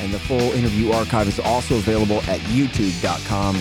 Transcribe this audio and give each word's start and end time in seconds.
and 0.00 0.12
the 0.12 0.18
full 0.18 0.52
interview 0.52 0.90
archive 0.92 1.28
is 1.28 1.38
also 1.38 1.76
available 1.76 2.18
at 2.22 2.40
youtube.com 2.40 3.56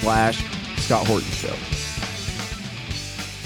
slash 0.00 0.44
Scott 0.78 1.06
Horton 1.06 1.30
Show. 1.30 1.54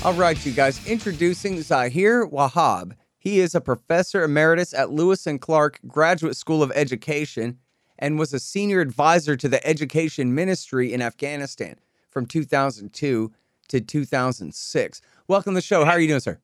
All 0.05 0.15
right, 0.15 0.45
you 0.45 0.53
guys, 0.53 0.85
introducing 0.87 1.57
Zaher 1.57 2.31
Wahab. 2.31 2.93
He 3.19 3.41
is 3.41 3.55
a 3.55 3.61
professor 3.61 4.23
emeritus 4.23 4.73
at 4.73 4.91
Lewis 4.91 5.27
and 5.27 5.41
Clark 5.41 5.81
Graduate 5.87 6.37
School 6.37 6.63
of 6.63 6.73
Education 6.75 7.59
and 7.99 8.19
was 8.19 8.33
a 8.33 8.39
senior 8.39 8.81
advisor 8.81 9.37
to 9.37 9.49
the 9.49 9.65
Education 9.67 10.35
Ministry 10.35 10.93
in 10.93 11.03
Afghanistan 11.03 11.77
from 12.11 12.27
2002 12.27 13.33
to 13.69 13.81
2006. 13.81 15.01
Welcome 15.27 15.53
to 15.53 15.57
the 15.57 15.61
show. 15.61 15.85
How 15.85 15.93
are 15.93 16.01
you 16.01 16.09
doing, 16.09 16.21
sir? 16.21 16.41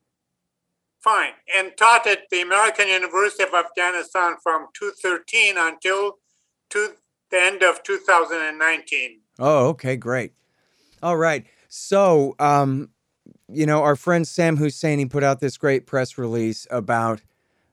Fine. 1.04 1.32
And 1.54 1.72
taught 1.76 2.06
at 2.06 2.30
the 2.30 2.40
American 2.40 2.88
University 2.88 3.42
of 3.42 3.52
Afghanistan 3.52 4.36
from 4.42 4.68
2013 4.72 5.56
until 5.58 6.14
to 6.70 6.94
the 7.30 7.38
end 7.38 7.62
of 7.62 7.82
2019. 7.82 9.20
Oh, 9.38 9.66
okay, 9.68 9.96
great. 9.96 10.32
All 11.02 11.18
right. 11.18 11.44
So, 11.68 12.34
um, 12.38 12.88
you 13.52 13.66
know, 13.66 13.82
our 13.82 13.96
friend 13.96 14.26
Sam 14.26 14.56
Husseini 14.56 15.10
put 15.10 15.22
out 15.22 15.40
this 15.40 15.58
great 15.58 15.86
press 15.86 16.16
release 16.16 16.66
about 16.70 17.20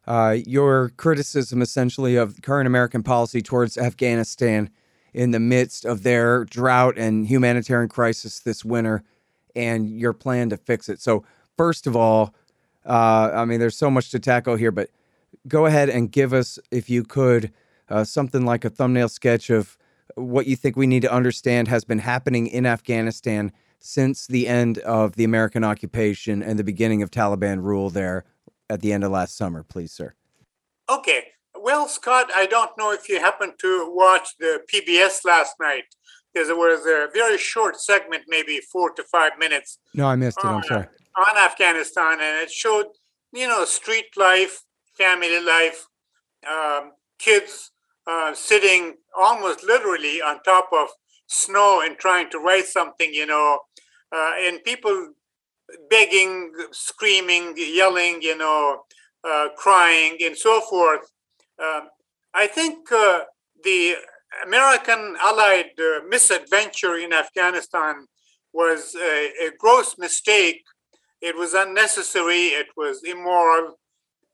uh, 0.05 0.35
your 0.45 0.89
criticism, 0.97 1.61
essentially, 1.61 2.17
of 2.17 2.41
current 2.41 2.67
American 2.67 3.01
policy 3.01 3.41
towards 3.41 3.77
Afghanistan 3.77 4.69
in 5.13 5.31
the 5.31 5.39
midst 5.39 5.85
of 5.85 6.03
their 6.03 6.43
drought 6.43 6.97
and 6.97 7.27
humanitarian 7.27 7.87
crisis 7.87 8.39
this 8.39 8.65
winter, 8.65 9.03
and 9.55 9.89
your 9.89 10.11
plan 10.11 10.49
to 10.49 10.57
fix 10.57 10.89
it. 10.89 10.99
So, 10.99 11.23
first 11.55 11.87
of 11.87 11.95
all, 11.95 12.33
uh, 12.85 13.31
I 13.33 13.45
mean, 13.45 13.59
there's 13.59 13.77
so 13.77 13.91
much 13.91 14.09
to 14.11 14.19
tackle 14.19 14.55
here, 14.55 14.71
but 14.71 14.89
go 15.47 15.65
ahead 15.65 15.89
and 15.89 16.11
give 16.11 16.33
us, 16.33 16.59
if 16.71 16.89
you 16.89 17.03
could, 17.03 17.51
uh, 17.89 18.03
something 18.03 18.45
like 18.45 18.65
a 18.65 18.69
thumbnail 18.69 19.09
sketch 19.09 19.49
of 19.49 19.77
what 20.15 20.47
you 20.47 20.55
think 20.55 20.75
we 20.75 20.87
need 20.87 21.01
to 21.01 21.11
understand 21.11 21.67
has 21.67 21.83
been 21.83 21.99
happening 21.99 22.47
in 22.47 22.65
Afghanistan 22.65 23.51
since 23.79 24.27
the 24.27 24.47
end 24.47 24.77
of 24.79 25.15
the 25.15 25.23
American 25.23 25.63
occupation 25.63 26.43
and 26.43 26.57
the 26.59 26.63
beginning 26.63 27.01
of 27.01 27.11
Taliban 27.11 27.63
rule 27.63 27.89
there 27.89 28.25
at 28.69 28.81
the 28.81 28.93
end 28.93 29.03
of 29.03 29.11
last 29.11 29.35
summer, 29.35 29.63
please, 29.63 29.91
sir. 29.91 30.13
Okay. 30.89 31.27
Well, 31.55 31.87
Scott, 31.87 32.31
I 32.33 32.45
don't 32.45 32.71
know 32.77 32.91
if 32.91 33.09
you 33.09 33.19
happened 33.19 33.53
to 33.59 33.91
watch 33.93 34.29
the 34.39 34.61
PBS 34.71 35.25
last 35.25 35.55
night. 35.59 35.83
There 36.33 36.55
was 36.55 36.85
a 36.85 37.07
very 37.13 37.37
short 37.37 37.79
segment, 37.79 38.23
maybe 38.27 38.59
four 38.59 38.91
to 38.91 39.03
five 39.03 39.37
minutes. 39.37 39.77
No, 39.93 40.07
I 40.07 40.15
missed 40.15 40.39
it. 40.43 40.47
I'm 40.47 40.63
sorry. 40.63 40.87
On 41.17 41.37
Afghanistan, 41.37 42.13
and 42.13 42.43
it 42.43 42.51
showed, 42.51 42.87
you 43.33 43.47
know, 43.47 43.65
street 43.65 44.15
life, 44.15 44.63
family 44.97 45.41
life, 45.41 45.87
um, 46.49 46.91
kids 47.19 47.71
uh, 48.07 48.33
sitting 48.33 48.95
almost 49.17 49.63
literally 49.63 50.21
on 50.21 50.41
top 50.43 50.69
of 50.73 50.87
snow 51.27 51.81
and 51.83 51.97
trying 51.97 52.29
to 52.29 52.39
write 52.39 52.65
something, 52.65 53.13
you 53.13 53.25
know, 53.25 53.59
uh, 54.13 54.31
and 54.39 54.63
people 54.63 55.13
begging, 55.89 56.51
screaming, 56.71 57.53
yelling, 57.57 58.21
you 58.21 58.37
know, 58.37 58.83
uh, 59.23 59.47
crying, 59.55 60.17
and 60.21 60.37
so 60.37 60.61
forth. 60.61 61.01
Um, 61.61 61.89
I 62.33 62.47
think 62.47 62.91
uh, 62.91 63.21
the 63.63 63.95
American 64.45 65.15
Allied 65.21 65.71
uh, 65.79 66.01
misadventure 66.07 66.97
in 66.97 67.13
Afghanistan 67.13 68.05
was 68.53 68.95
a, 68.95 69.31
a, 69.47 69.51
gross 69.57 69.97
mistake. 69.97 70.63
It 71.21 71.37
was 71.37 71.53
unnecessary, 71.53 72.47
it 72.47 72.67
was 72.75 73.03
immoral, 73.03 73.77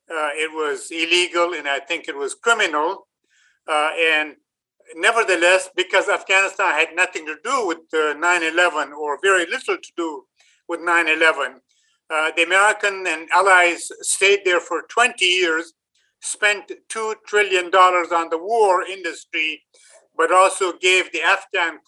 uh, 0.09 0.29
it 0.33 0.51
was 0.53 0.89
illegal, 0.89 1.53
and 1.53 1.67
I 1.67 1.79
think 1.79 2.07
it 2.07 2.15
was 2.15 2.33
criminal. 2.33 3.07
Uh, 3.67 3.89
and 3.99 4.35
nevertheless, 4.95 5.69
because 5.75 6.07
Afghanistan 6.07 6.73
had 6.73 6.95
nothing 6.95 7.25
to 7.25 7.35
do 7.43 7.67
with 7.67 7.79
9 7.91 8.43
11 8.43 8.93
or 8.93 9.19
very 9.21 9.45
little 9.45 9.75
to 9.75 9.91
do 9.97 10.23
with 10.69 10.79
9 10.79 11.09
11, 11.09 11.59
uh, 12.09 12.31
the 12.37 12.43
American 12.43 13.05
and 13.05 13.27
allies 13.33 13.89
stayed 14.01 14.39
there 14.45 14.61
for 14.61 14.83
20 14.89 15.25
years, 15.25 15.73
spent 16.21 16.71
$2 16.89 17.15
trillion 17.27 17.65
on 17.65 18.29
the 18.29 18.37
war 18.37 18.83
industry, 18.83 19.61
but 20.15 20.31
also 20.31 20.71
gave 20.77 21.11
the 21.11 21.21
Afghan 21.21 21.79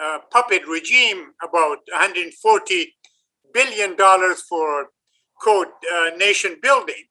uh, 0.00 0.18
puppet 0.32 0.66
regime 0.66 1.34
about 1.40 1.78
140 1.92 2.94
billion 3.52 3.96
dollars 3.96 4.42
for 4.42 4.88
quote 5.36 5.68
uh, 5.92 6.10
nation 6.16 6.56
building. 6.60 7.04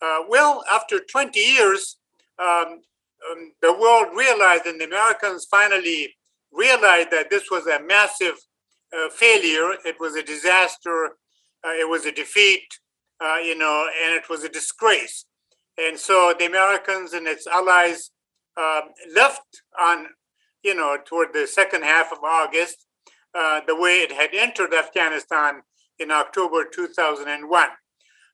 Uh, 0.00 0.18
well, 0.28 0.64
after 0.70 0.98
20 0.98 1.38
years, 1.38 1.96
um, 2.38 2.80
um, 3.30 3.52
the 3.62 3.72
world 3.72 4.08
realized, 4.16 4.66
and 4.66 4.80
the 4.80 4.84
Americans 4.84 5.46
finally 5.50 6.14
realized 6.50 7.10
that 7.12 7.30
this 7.30 7.50
was 7.50 7.66
a 7.66 7.80
massive 7.80 8.34
uh, 8.92 9.08
failure. 9.10 9.72
It 9.84 9.96
was 10.00 10.16
a 10.16 10.22
disaster. 10.22 11.16
Uh, 11.64 11.72
it 11.78 11.88
was 11.88 12.04
a 12.04 12.12
defeat, 12.12 12.66
uh, 13.20 13.36
you 13.36 13.56
know, 13.56 13.86
and 14.04 14.14
it 14.14 14.28
was 14.28 14.42
a 14.42 14.48
disgrace. 14.48 15.24
And 15.78 15.98
so 15.98 16.34
the 16.38 16.46
Americans 16.46 17.12
and 17.12 17.26
its 17.26 17.46
allies 17.46 18.10
um, 18.56 18.90
left 19.14 19.62
on, 19.80 20.06
you 20.62 20.74
know, 20.74 20.98
toward 21.04 21.28
the 21.32 21.46
second 21.46 21.84
half 21.84 22.12
of 22.12 22.18
August, 22.22 22.86
uh, 23.34 23.60
the 23.66 23.76
way 23.76 24.00
it 24.00 24.12
had 24.12 24.30
entered 24.34 24.74
Afghanistan 24.74 25.62
in 26.02 26.10
October 26.10 26.64
2001. 26.64 27.68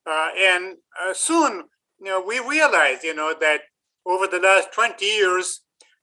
Uh, 0.07 0.29
and 0.39 0.77
uh, 1.01 1.13
soon, 1.13 1.65
you 2.01 2.07
know, 2.07 2.21
we 2.21 2.39
realized, 2.41 3.05
you 3.05 3.15
know, 3.15 3.35
that 3.41 3.61
over 4.07 4.27
the 4.27 4.39
last 4.39 4.73
20 4.73 5.05
years, 5.05 5.61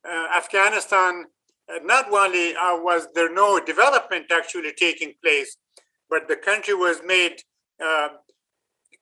uh, 0.08 0.28
Afghanistan, 0.36 1.24
uh, 1.68 1.78
not 1.82 2.12
only 2.12 2.54
uh, 2.54 2.76
was 2.76 3.08
there 3.14 3.32
no 3.32 3.58
development 3.58 4.26
actually 4.30 4.72
taking 4.78 5.14
place, 5.22 5.56
but 6.08 6.28
the 6.28 6.36
country 6.36 6.74
was 6.74 7.00
made 7.04 7.36
uh, 7.84 8.08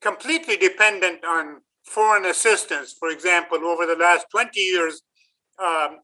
completely 0.00 0.56
dependent 0.56 1.24
on 1.24 1.60
foreign 1.84 2.24
assistance. 2.24 2.94
For 2.98 3.10
example, 3.10 3.58
over 3.66 3.84
the 3.84 3.96
last 3.96 4.26
20 4.30 4.58
years, 4.58 5.02
um, 5.62 5.98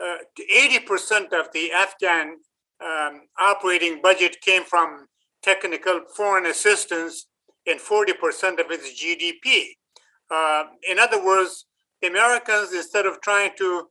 80% 0.00 1.32
uh, 1.32 1.40
of 1.40 1.52
the 1.52 1.72
Afghan 1.72 2.36
um, 2.80 3.22
operating 3.38 4.00
budget 4.02 4.40
came 4.40 4.64
from 4.64 5.06
technical 5.46 6.00
foreign 6.14 6.46
assistance 6.46 7.26
and 7.66 7.80
40% 7.80 8.60
of 8.60 8.70
its 8.70 8.88
GDP. 9.00 9.76
Uh, 10.30 10.64
in 10.90 10.98
other 10.98 11.24
words, 11.24 11.66
the 12.02 12.08
Americans, 12.08 12.74
instead 12.74 13.06
of 13.06 13.20
trying 13.20 13.52
to 13.58 13.88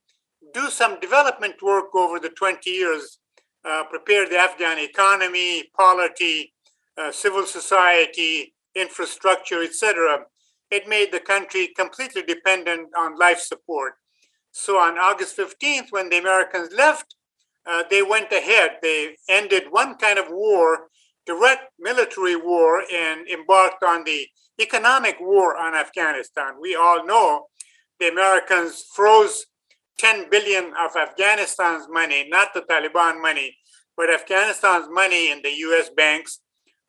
do 0.54 0.70
some 0.70 1.00
development 1.00 1.56
work 1.64 1.96
over 1.96 2.20
the 2.20 2.30
20 2.30 2.70
years, 2.70 3.20
uh, 3.64 3.84
prepare 3.90 4.28
the 4.30 4.38
Afghan 4.38 4.78
economy, 4.80 5.64
polity, 5.76 6.54
uh, 6.98 7.12
civil 7.12 7.46
society, 7.46 8.54
infrastructure, 8.76 9.64
etc., 9.64 10.26
it 10.72 10.88
made 10.88 11.12
the 11.12 11.20
country 11.20 11.70
completely 11.76 12.22
dependent 12.22 12.90
on 12.98 13.18
life 13.18 13.40
support. 13.40 13.94
So 14.52 14.78
on 14.78 14.98
August 14.98 15.38
15th, 15.38 15.88
when 15.92 16.10
the 16.10 16.18
Americans 16.18 16.70
left, 16.76 17.16
uh, 17.66 17.84
they 17.90 18.02
went 18.02 18.32
ahead. 18.32 18.78
They 18.82 19.16
ended 19.30 19.64
one 19.70 19.96
kind 19.96 20.20
of 20.20 20.26
war, 20.30 20.90
direct 21.26 21.72
military 21.80 22.36
war, 22.36 22.84
and 22.92 23.28
embarked 23.28 23.84
on 23.84 24.04
the 24.04 24.28
economic 24.60 25.18
war 25.20 25.58
on 25.58 25.76
Afghanistan. 25.76 26.54
We 26.62 26.76
all 26.76 27.06
know 27.06 27.48
the 28.00 28.10
Americans 28.10 28.86
froze 28.94 29.46
10 29.98 30.30
billion 30.30 30.66
of 30.80 30.96
Afghanistan's 30.96 31.88
money, 31.90 32.28
not 32.30 32.54
the 32.54 32.62
Taliban 32.62 33.22
money, 33.22 33.56
but 33.98 34.14
Afghanistan's 34.14 34.88
money 34.90 35.32
in 35.32 35.42
the 35.42 35.52
US 35.52 35.90
banks. 35.96 36.40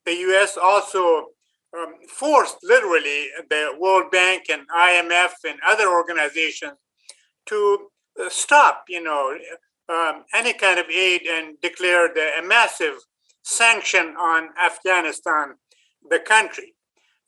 The 0.05 0.15
US 0.15 0.57
also 0.57 1.27
um, 1.77 1.95
forced 2.09 2.57
literally 2.63 3.29
the 3.51 3.75
World 3.79 4.11
Bank 4.11 4.45
and 4.51 4.63
IMF 4.69 5.33
and 5.47 5.59
other 5.67 5.89
organizations 5.89 6.73
to 7.47 7.89
uh, 8.21 8.29
stop, 8.29 8.85
you 8.89 9.03
know, 9.03 9.37
um, 9.89 10.25
any 10.35 10.53
kind 10.53 10.79
of 10.81 10.87
aid 10.91 11.23
and 11.23 11.61
declared 11.61 12.17
a 12.17 12.43
massive 12.45 12.97
sanction 13.47 14.15
on 14.19 14.49
Afghanistan, 14.61 15.55
the 16.11 16.19
country. 16.19 16.75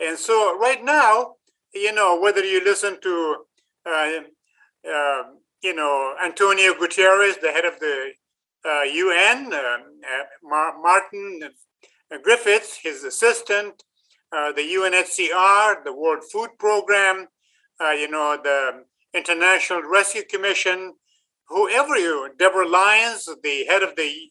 And 0.01 0.19
so 0.19 0.59
right 0.59 0.85
now, 0.85 1.35
you 1.73 1.93
know, 1.93 2.19
whether 2.21 2.45
you 2.45 2.63
listen 2.65 3.01
to 3.01 3.37
uh, 3.87 4.11
uh, 4.93 5.23
you 5.63 5.75
know, 5.75 6.15
Antonio 6.25 6.75
Guterres, 6.75 7.41
the 7.41 7.53
head 7.53 7.65
of 7.65 7.79
the 7.81 8.13
uh, 8.69 8.83
UN, 8.83 9.53
uh, 9.53 9.79
Mar- 10.43 10.81
Martin 10.81 11.41
Griffiths, 12.23 12.79
his 12.83 13.05
assistant, 13.05 13.83
uh, 14.37 14.53
the 14.53 14.63
UNHCR, 14.63 15.85
the 15.85 15.93
World 15.95 16.23
Food 16.33 16.51
Program, 16.59 17.29
uh, 17.81 17.91
you 17.91 18.11
know, 18.11 18.39
the 18.43 18.85
International 19.15 19.83
Rescue 19.83 20.23
Commission, 20.29 20.95
whoever 21.49 21.97
you, 21.97 22.31
Deborah 22.39 22.69
Lyons, 22.69 23.29
the 23.43 23.65
head 23.69 23.83
of 23.83 23.97
the 23.97 24.31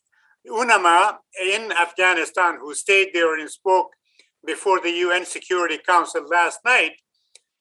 UNAMA 0.49 1.17
in 1.43 1.71
Afghanistan, 1.71 2.57
who 2.59 2.73
stayed 2.73 3.09
there 3.13 3.37
and 3.37 3.49
spoke 3.49 3.89
before 4.45 4.79
the 4.79 4.91
UN 4.91 5.25
Security 5.25 5.77
Council 5.77 6.25
last 6.29 6.59
night, 6.65 6.91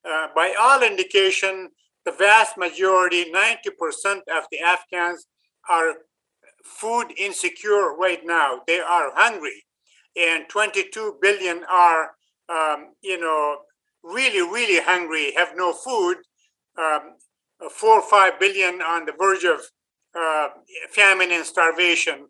uh, 0.09 0.29
by 0.35 0.55
all 0.59 0.83
indication, 0.83 1.71
the 2.05 2.13
vast 2.13 2.57
majority, 2.57 3.25
90% 3.33 4.19
of 4.37 4.45
the 4.53 4.61
Afghans 4.65 5.27
are 5.69 5.95
food 6.65 7.13
insecure 7.17 7.95
right 7.97 8.21
now. 8.25 8.61
They 8.67 8.79
are 8.79 9.11
hungry. 9.15 9.65
And 10.17 10.49
22 10.49 11.19
billion 11.21 11.63
are, 11.71 12.13
um, 12.49 12.95
you 13.03 13.21
know, 13.21 13.59
really, 14.03 14.41
really 14.41 14.81
hungry, 14.81 15.33
have 15.37 15.57
no 15.57 15.73
food. 15.73 16.19
Um, 16.79 17.17
four 17.71 18.01
or 18.01 18.03
five 18.03 18.39
billion 18.39 18.83
on 18.83 19.07
the 19.07 19.13
verge 19.19 19.45
of 19.45 19.61
uh, 20.19 20.49
famine 20.91 21.33
and 21.33 21.45
starvation. 21.45 22.27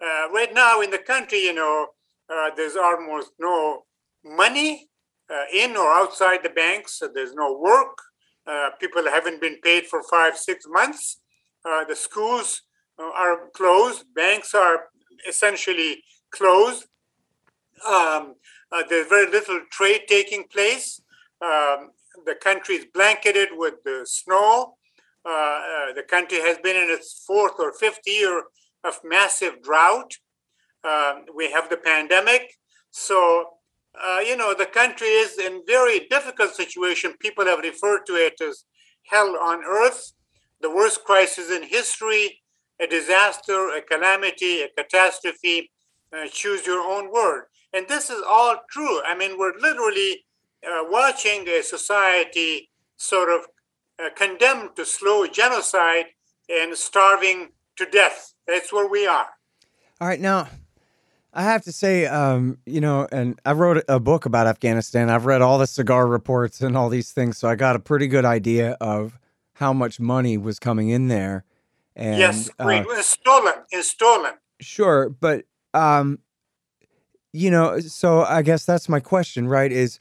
Uh, 0.00 0.30
right 0.32 0.54
now 0.54 0.80
in 0.80 0.90
the 0.90 0.98
country, 0.98 1.38
you 1.38 1.52
know, 1.52 1.88
uh, 2.32 2.50
there's 2.56 2.76
almost 2.76 3.32
no 3.38 3.84
money 4.24 4.88
uh, 5.30 5.44
in 5.52 5.76
or 5.76 5.92
outside 5.92 6.42
the 6.42 6.50
banks. 6.50 6.98
So 6.98 7.08
there's 7.12 7.34
no 7.34 7.58
work. 7.58 7.98
Uh, 8.46 8.70
people 8.80 9.04
haven't 9.04 9.40
been 9.40 9.58
paid 9.62 9.86
for 9.86 10.02
five, 10.02 10.38
six 10.38 10.64
months. 10.68 11.20
Uh, 11.64 11.84
the 11.84 11.96
schools 11.96 12.62
are 12.98 13.48
closed. 13.54 14.04
Banks 14.14 14.54
are 14.54 14.86
essentially 15.28 16.02
closed. 16.32 16.86
Um, 17.86 18.34
there's 18.88 19.08
very 19.08 19.30
little 19.30 19.60
trade 19.70 20.02
taking 20.08 20.44
place. 20.48 21.00
Um, 21.40 21.90
the 22.26 22.34
country 22.34 22.76
is 22.76 22.86
blanketed 22.92 23.48
with 23.52 23.74
the 23.84 24.02
snow. 24.04 24.74
Uh, 25.24 25.30
uh, 25.30 25.92
the 25.94 26.02
country 26.02 26.38
has 26.40 26.58
been 26.58 26.76
in 26.76 26.90
its 26.90 27.22
fourth 27.26 27.54
or 27.58 27.72
fifth 27.74 28.00
year 28.06 28.44
of 28.88 29.00
massive 29.04 29.62
drought. 29.62 30.12
Um, 30.84 31.24
we 31.34 31.50
have 31.52 31.68
the 31.68 31.76
pandemic. 31.76 32.54
So, 32.90 33.50
uh, 34.00 34.20
you 34.20 34.36
know, 34.36 34.54
the 34.54 34.66
country 34.66 35.08
is 35.08 35.38
in 35.38 35.62
very 35.66 36.06
difficult 36.08 36.54
situation. 36.54 37.14
People 37.20 37.46
have 37.46 37.60
referred 37.60 38.06
to 38.06 38.14
it 38.14 38.40
as 38.40 38.64
hell 39.04 39.36
on 39.40 39.64
earth, 39.64 40.12
the 40.60 40.70
worst 40.70 41.04
crisis 41.04 41.50
in 41.50 41.62
history, 41.62 42.42
a 42.80 42.86
disaster, 42.86 43.70
a 43.76 43.82
calamity, 43.82 44.62
a 44.62 44.68
catastrophe. 44.76 45.70
Uh, 46.10 46.26
choose 46.30 46.64
your 46.64 46.80
own 46.80 47.12
word. 47.12 47.44
And 47.74 47.86
this 47.86 48.08
is 48.08 48.22
all 48.26 48.56
true. 48.70 49.02
I 49.04 49.14
mean, 49.14 49.38
we're 49.38 49.58
literally 49.58 50.24
uh, 50.66 50.84
watching 50.84 51.46
a 51.48 51.62
society 51.62 52.70
sort 52.96 53.28
of 53.28 53.46
uh, 54.02 54.08
condemned 54.16 54.70
to 54.76 54.84
slow 54.84 55.26
genocide 55.26 56.06
and 56.48 56.76
starving 56.76 57.48
to 57.76 57.84
death. 57.86 58.32
That's 58.48 58.72
where 58.72 58.88
we 58.88 59.06
are. 59.06 59.26
All 60.00 60.08
right, 60.08 60.20
now 60.20 60.48
I 61.34 61.42
have 61.42 61.62
to 61.64 61.72
say, 61.72 62.06
um, 62.06 62.58
you 62.66 62.80
know, 62.80 63.06
and 63.12 63.38
I 63.44 63.52
wrote 63.52 63.84
a 63.88 64.00
book 64.00 64.24
about 64.26 64.46
Afghanistan. 64.46 65.10
I've 65.10 65.26
read 65.26 65.42
all 65.42 65.58
the 65.58 65.66
SIGAR 65.66 66.10
reports 66.10 66.62
and 66.62 66.76
all 66.76 66.88
these 66.88 67.12
things, 67.12 67.36
so 67.36 67.46
I 67.46 67.54
got 67.54 67.76
a 67.76 67.78
pretty 67.78 68.08
good 68.08 68.24
idea 68.24 68.72
of 68.80 69.18
how 69.52 69.72
much 69.72 70.00
money 70.00 70.38
was 70.38 70.58
coming 70.58 70.88
in 70.88 71.08
there. 71.08 71.44
And, 71.94 72.18
yes. 72.18 72.48
Uh, 72.58 72.68
it's 72.68 73.08
stolen. 73.08 73.54
It's 73.70 73.88
stolen. 73.88 74.32
Sure, 74.60 75.10
but 75.10 75.44
um, 75.74 76.20
you 77.32 77.50
know, 77.50 77.80
so 77.80 78.22
I 78.22 78.42
guess 78.42 78.64
that's 78.64 78.88
my 78.88 79.00
question, 79.00 79.46
right? 79.46 79.70
Is 79.70 79.98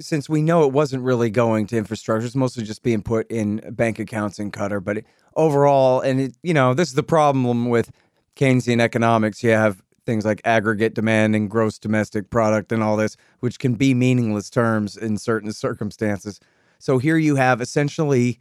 since 0.00 0.28
we 0.28 0.42
know 0.42 0.64
it 0.64 0.72
wasn't 0.72 1.02
really 1.02 1.30
going 1.30 1.66
to 1.68 1.76
infrastructure, 1.76 2.26
it's 2.26 2.34
mostly 2.34 2.64
just 2.64 2.82
being 2.82 3.02
put 3.02 3.30
in 3.30 3.60
bank 3.72 3.98
accounts 3.98 4.38
in 4.38 4.50
Qatar. 4.50 4.82
But 4.82 4.98
it, 4.98 5.06
overall, 5.36 6.00
and 6.00 6.20
it, 6.20 6.36
you 6.42 6.54
know, 6.54 6.74
this 6.74 6.88
is 6.88 6.94
the 6.94 7.02
problem 7.02 7.68
with 7.68 7.90
Keynesian 8.36 8.80
economics. 8.80 9.42
You 9.42 9.50
have 9.50 9.82
things 10.06 10.24
like 10.24 10.40
aggregate 10.44 10.94
demand 10.94 11.34
and 11.34 11.50
gross 11.50 11.78
domestic 11.78 12.30
product 12.30 12.72
and 12.72 12.82
all 12.82 12.96
this, 12.96 13.16
which 13.40 13.58
can 13.58 13.74
be 13.74 13.94
meaningless 13.94 14.50
terms 14.50 14.96
in 14.96 15.16
certain 15.16 15.52
circumstances. 15.52 16.40
So 16.78 16.98
here 16.98 17.16
you 17.16 17.36
have 17.36 17.60
essentially, 17.60 18.38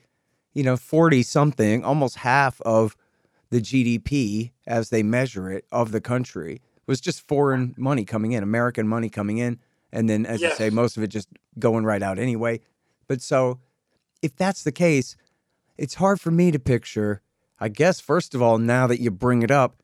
you 0.54 0.64
know, 0.64 0.76
40 0.76 1.24
something, 1.24 1.84
almost 1.84 2.18
half 2.18 2.60
of 2.62 2.98
the 3.50 3.62
GDP 3.62 4.52
as 4.68 4.90
they 4.90 5.04
measure 5.04 5.50
it 5.50 5.66
of 5.72 5.92
the 5.92 6.02
country 6.02 6.62
was 6.86 7.00
just 7.00 7.26
foreign 7.28 7.74
money 7.78 8.04
coming 8.04 8.34
in, 8.34 8.44
American 8.44 8.88
money 8.88 9.10
coming 9.10 9.38
in 9.38 9.60
and 9.94 10.10
then 10.10 10.26
as 10.26 10.42
yes. 10.42 10.52
you 10.52 10.58
say 10.58 10.70
most 10.70 10.98
of 10.98 11.04
it 11.04 11.08
just 11.08 11.30
going 11.58 11.86
right 11.86 12.04
out 12.04 12.20
anyway 12.20 12.60
but 13.08 13.22
so 13.22 13.60
if 14.22 14.36
that's 14.36 14.64
the 14.64 14.72
case 14.72 15.16
it's 15.78 15.94
hard 15.94 16.20
for 16.20 16.32
me 16.32 16.52
to 16.52 16.60
picture 16.60 17.22
i 17.60 17.70
guess 17.70 18.02
first 18.02 18.36
of 18.36 18.42
all 18.42 18.58
now 18.58 18.88
that 18.88 19.00
you 19.00 19.10
bring 19.10 19.44
it 19.44 19.52
up 19.52 19.78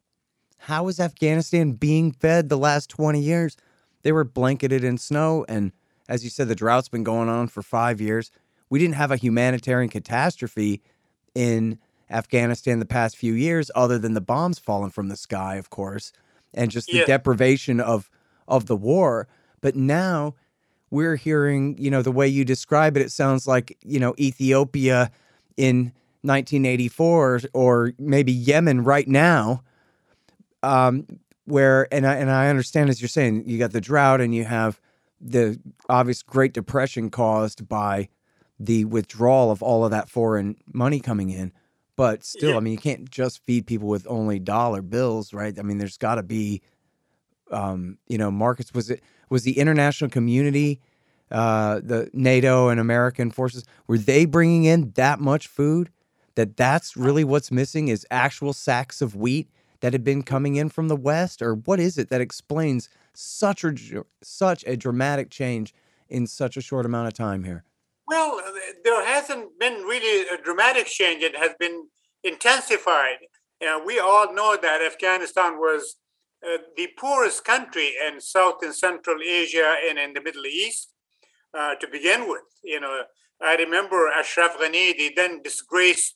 how 0.64 0.88
is 0.90 1.00
afghanistan 1.00 1.72
being 1.72 2.12
fed 2.12 2.50
the 2.50 2.58
last 2.58 2.90
20 2.90 3.22
years 3.22 3.56
they 4.02 4.12
were 4.12 4.26
blanketed 4.26 4.84
in 4.84 4.98
snow 4.98 5.46
and 5.48 5.72
as 6.10 6.24
you 6.24 6.30
said 6.30 6.50
the 6.50 6.56
drought's 6.56 6.90
been 6.90 7.04
going 7.04 7.30
on 7.30 7.48
for 7.48 7.62
5 7.62 8.02
years 8.02 8.32
we 8.70 8.80
didn't 8.80 8.96
have 8.96 9.12
a 9.12 9.18
humanitarian 9.18 9.90
catastrophe 9.90 10.82
in 11.36 11.78
afghanistan 12.10 12.80
the 12.80 12.86
past 12.86 13.16
few 13.16 13.34
years 13.34 13.70
other 13.76 14.00
than 14.00 14.16
the 14.16 14.22
bombs 14.22 14.58
falling 14.58 14.90
from 14.90 15.08
the 15.08 15.16
sky 15.16 15.56
of 15.56 15.70
course 15.70 16.12
and 16.54 16.72
just 16.72 16.88
the 16.88 16.98
yeah. 16.98 17.06
deprivation 17.06 17.80
of 17.80 18.10
of 18.48 18.66
the 18.66 18.76
war 18.76 19.28
but 19.62 19.76
now 19.76 20.36
we're 20.92 21.16
hearing, 21.16 21.78
you 21.78 21.92
know, 21.92 22.02
the 22.02 22.12
way 22.12 22.28
you 22.28 22.44
describe 22.44 22.98
it, 22.98 23.02
it 23.02 23.12
sounds 23.12 23.48
like, 23.48 23.78
you 23.84 24.00
know, 24.00 24.16
Ethiopia 24.18 25.12
in 25.58 25.94
1984 26.22 27.42
or 27.54 27.94
maybe 28.00 28.32
Yemen 28.32 28.84
right 28.84 29.08
now. 29.08 29.64
Um, 30.62 31.06
where 31.46 31.92
and 31.92 32.06
I 32.06 32.16
and 32.16 32.30
I 32.30 32.50
understand 32.50 32.90
as 32.90 33.02
you're 33.02 33.08
saying, 33.08 33.48
you 33.48 33.58
got 33.58 33.72
the 33.72 33.82
drought 33.82 34.22
and 34.22 34.36
you 34.36 34.46
have 34.46 34.80
the 35.20 35.60
obvious 35.90 36.22
Great 36.22 36.54
Depression 36.54 37.10
caused 37.10 37.68
by 37.68 38.10
the 38.60 38.86
withdrawal 38.86 39.52
of 39.52 39.64
all 39.64 39.84
of 39.86 39.92
that 39.92 40.10
foreign 40.10 40.56
money 40.72 41.00
coming 41.00 41.30
in. 41.30 41.52
But 41.96 42.24
still, 42.24 42.52
yeah. 42.52 42.58
I 42.58 42.60
mean, 42.60 42.74
you 42.74 42.80
can't 42.80 43.10
just 43.10 43.44
feed 43.46 43.68
people 43.68 43.88
with 43.88 44.06
only 44.08 44.40
dollar 44.40 44.82
bills, 44.82 45.34
right? 45.34 45.58
I 45.58 45.64
mean, 45.64 45.80
there's 45.80 45.98
got 45.98 46.16
to 46.16 46.24
be, 46.24 46.62
um, 47.52 47.98
you 48.08 48.18
know, 48.18 48.32
markets. 48.32 48.74
Was 48.74 48.90
it 48.90 49.02
was 49.30 49.44
the 49.44 49.58
international 49.58 50.10
community, 50.10 50.82
uh, 51.32 51.80
the 51.84 52.10
NATO 52.14 52.70
and 52.70 52.80
American 52.80 53.32
forces, 53.32 53.64
were 53.88 53.98
they 53.98 54.26
bringing 54.26 54.64
in 54.64 54.92
that 54.92 55.20
much 55.20 55.48
food? 55.48 55.90
That 56.36 56.56
that's 56.56 56.96
really 56.96 57.24
what's 57.24 57.52
missing 57.52 57.90
is 57.90 58.08
actual 58.10 58.54
sacks 58.54 59.02
of 59.02 59.16
wheat 59.16 59.50
that 59.82 59.94
had 59.94 60.04
been 60.04 60.24
coming 60.24 60.56
in 60.56 60.70
from 60.70 60.88
the 60.88 60.96
West, 60.96 61.42
or 61.42 61.54
what 61.56 61.80
is 61.80 61.98
it 61.98 62.10
that 62.10 62.22
explains 62.22 62.90
such 63.14 63.64
a 63.64 63.74
such 64.22 64.64
a 64.66 64.78
dramatic 64.78 65.30
change 65.30 65.74
in 66.08 66.28
such 66.28 66.58
a 66.58 66.62
short 66.62 66.86
amount 66.86 67.08
of 67.08 67.14
time 67.14 67.44
here? 67.44 67.64
Well, 68.08 68.42
there 68.84 69.06
hasn't 69.06 69.60
been 69.60 69.84
really 69.84 70.28
a 70.30 70.42
dramatic 70.42 70.88
change. 70.88 71.22
It 71.24 71.36
has 71.36 71.52
been 71.60 71.88
intensified. 72.24 73.18
You 73.62 73.68
we 73.86 74.00
all 74.00 74.34
know 74.34 74.58
that 74.62 74.82
Afghanistan 74.82 75.58
was 75.58 75.98
uh, 76.46 76.58
the 76.78 76.88
poorest 76.98 77.44
country 77.44 77.94
in 78.08 78.22
South 78.22 78.60
and 78.62 78.74
Central 78.74 79.18
Asia 79.22 79.76
and 79.88 80.00
in 80.00 80.14
the 80.14 80.22
Middle 80.22 80.46
East 80.46 80.90
uh, 81.54 81.76
to 81.76 81.88
begin 81.88 82.30
with. 82.30 82.44
You 82.64 82.80
know, 82.80 83.04
I 83.42 83.56
remember 83.56 84.08
Ashraf 84.08 84.58
Ghani, 84.58 84.98
the 84.98 85.12
then 85.16 85.42
disgraced 85.42 86.16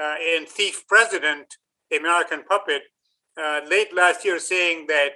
uh, 0.00 0.14
and 0.36 0.48
thief 0.48 0.86
president, 0.86 1.46
the 1.90 1.98
American 1.98 2.44
puppet, 2.44 2.82
uh, 3.40 3.60
late 3.68 3.94
last 3.94 4.24
year 4.24 4.38
saying 4.38 4.86
that 4.88 5.10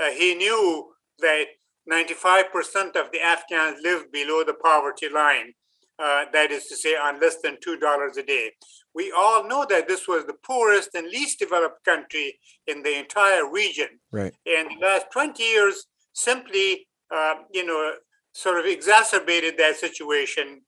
uh, 0.00 0.10
he 0.10 0.34
knew 0.34 0.92
that 1.18 1.44
95% 1.90 2.96
of 2.96 3.10
the 3.12 3.20
Afghans 3.20 3.80
live 3.82 4.10
below 4.12 4.44
the 4.44 4.54
poverty 4.54 5.08
line. 5.08 5.52
That 5.98 6.50
is 6.50 6.66
to 6.66 6.76
say, 6.76 6.94
on 6.94 7.20
less 7.20 7.36
than 7.42 7.56
$2 7.56 8.16
a 8.16 8.22
day. 8.22 8.52
We 8.94 9.12
all 9.16 9.46
know 9.46 9.66
that 9.68 9.86
this 9.86 10.08
was 10.08 10.24
the 10.24 10.34
poorest 10.44 10.90
and 10.94 11.08
least 11.08 11.38
developed 11.38 11.84
country 11.84 12.38
in 12.66 12.82
the 12.82 12.98
entire 12.98 13.50
region. 13.50 14.00
Right. 14.10 14.34
And 14.46 14.68
the 14.70 14.86
last 14.86 15.06
20 15.12 15.42
years 15.42 15.86
simply, 16.12 16.88
uh, 17.14 17.34
you 17.52 17.64
know, 17.64 17.92
sort 18.32 18.58
of 18.58 18.66
exacerbated 18.66 19.56
that 19.58 19.76
situation. 19.76 20.62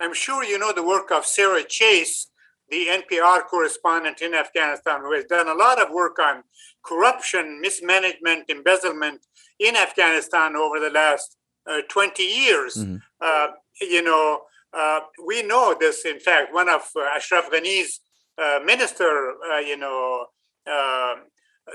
I'm 0.00 0.14
sure 0.14 0.44
you 0.44 0.58
know 0.58 0.72
the 0.72 0.82
work 0.82 1.10
of 1.10 1.24
Sarah 1.24 1.62
Chayes, 1.64 2.26
the 2.70 2.86
NPR 2.86 3.46
correspondent 3.46 4.20
in 4.22 4.34
Afghanistan, 4.34 5.00
who 5.00 5.12
has 5.14 5.24
done 5.24 5.48
a 5.48 5.54
lot 5.54 5.80
of 5.80 5.90
work 5.92 6.18
on 6.18 6.42
corruption, 6.84 7.60
mismanagement, 7.60 8.44
embezzlement 8.48 9.20
in 9.58 9.76
Afghanistan 9.76 10.56
over 10.56 10.80
the 10.80 10.90
last 10.90 11.36
uh, 11.70 11.80
20 11.88 12.22
years. 12.22 12.74
Mm-hmm. 12.76 12.96
Uh, 13.20 13.46
you 13.80 14.02
know, 14.02 14.42
uh, 14.76 15.00
we 15.24 15.42
know 15.42 15.74
this, 15.78 16.04
in 16.04 16.18
fact, 16.18 16.52
one 16.52 16.68
of 16.68 16.82
uh, 16.96 17.02
Ashraf 17.16 17.50
Ghani's 17.50 18.00
uh, 18.36 18.58
minister, 18.64 19.34
you 19.64 19.76
know, 19.76 20.26
uh, 20.70 21.14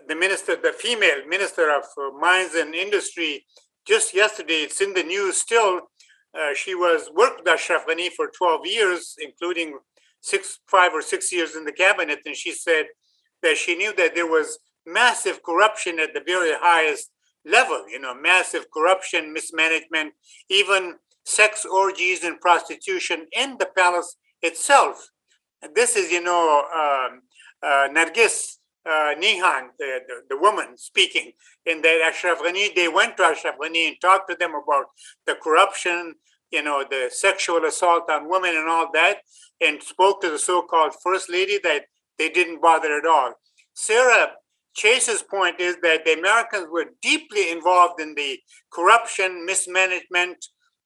the 0.08 0.16
minister, 0.16 0.56
the 0.56 0.74
female 0.74 1.26
minister 1.28 1.72
of 1.72 1.84
mines 2.20 2.56
and 2.56 2.76
industry, 2.76 3.46
just 3.88 4.14
yesterday, 4.14 4.62
it's 4.64 4.82
in 4.82 4.94
the 4.94 5.04
news 5.04 5.38
still. 5.38 5.82
She 6.56 6.76
was 6.76 7.10
worked 7.16 7.40
with 7.40 7.48
Ashraf 7.48 7.88
Ghani 7.88 8.10
for 8.12 8.30
12 8.38 8.66
years, 8.66 9.16
including 9.20 9.80
six, 10.22 10.60
five 10.68 10.94
or 10.94 11.02
six 11.02 11.32
years 11.32 11.56
in 11.56 11.66
the 11.66 11.72
cabinet, 11.72 12.20
and 12.26 12.36
she 12.36 12.52
said 12.52 12.86
that 13.42 13.58
she 13.58 13.76
knew 13.76 13.96
that 13.96 14.14
there 14.16 14.28
was 14.28 14.60
massive 14.86 15.42
corruption 15.44 16.00
at 16.00 16.14
the 16.14 16.22
very 16.26 16.52
highest 16.54 17.10
level. 17.46 17.90
You 17.90 18.00
know, 18.00 18.14
massive 18.14 18.66
corruption, 18.72 19.34
mismanagement, 19.34 20.14
even 20.50 20.96
sex 21.30 21.66
orgies 21.66 22.24
and 22.24 22.42
prostitution 22.42 23.28
in 23.32 23.58
the 23.60 23.68
palace 23.78 24.16
itself. 24.42 25.10
And 25.62 25.76
this 25.76 25.96
is, 25.96 26.12
you 26.12 26.24
know, 26.24 26.64
um, 26.74 27.22
uh, 27.62 27.88
Nargis 27.94 28.58
uh, 28.86 29.14
Nehan, 29.22 29.68
the, 29.78 30.00
the, 30.08 30.16
the, 30.30 30.38
woman 30.38 30.78
speaking, 30.78 31.34
in 31.66 31.82
that 31.82 32.02
Ashraf 32.02 32.40
Ghani, 32.40 32.74
they 32.74 32.88
went 32.88 33.18
to 33.18 33.24
Ashraf 33.24 33.56
Ghani 33.62 33.90
and 33.90 33.98
talked 34.02 34.30
to 34.30 34.36
them 34.36 34.52
about 34.52 34.86
the 35.28 35.36
corruption, 35.36 36.16
you 36.50 36.64
know, 36.64 36.84
the 36.90 37.10
sexual 37.12 37.66
assault 37.66 38.10
on 38.10 38.30
women 38.30 38.56
and 38.56 38.68
all 38.68 38.90
that, 38.94 39.18
and 39.62 39.84
spoke 39.84 40.22
to 40.22 40.30
the 40.30 40.40
so-called 40.40 40.94
first 41.04 41.30
lady 41.30 41.60
that 41.64 41.84
they 42.18 42.30
didn't 42.30 42.62
bother 42.62 42.98
at 42.98 43.06
all. 43.06 43.34
Sarah 43.74 44.32
Chayes's 44.76 45.24
point 45.24 45.60
is 45.60 45.78
that 45.84 46.06
the 46.06 46.18
Americans 46.18 46.68
were 46.72 46.86
deeply 47.02 47.52
involved 47.52 48.00
in 48.02 48.16
the 48.16 48.40
corruption, 48.72 49.46
mismanagement, 49.46 50.38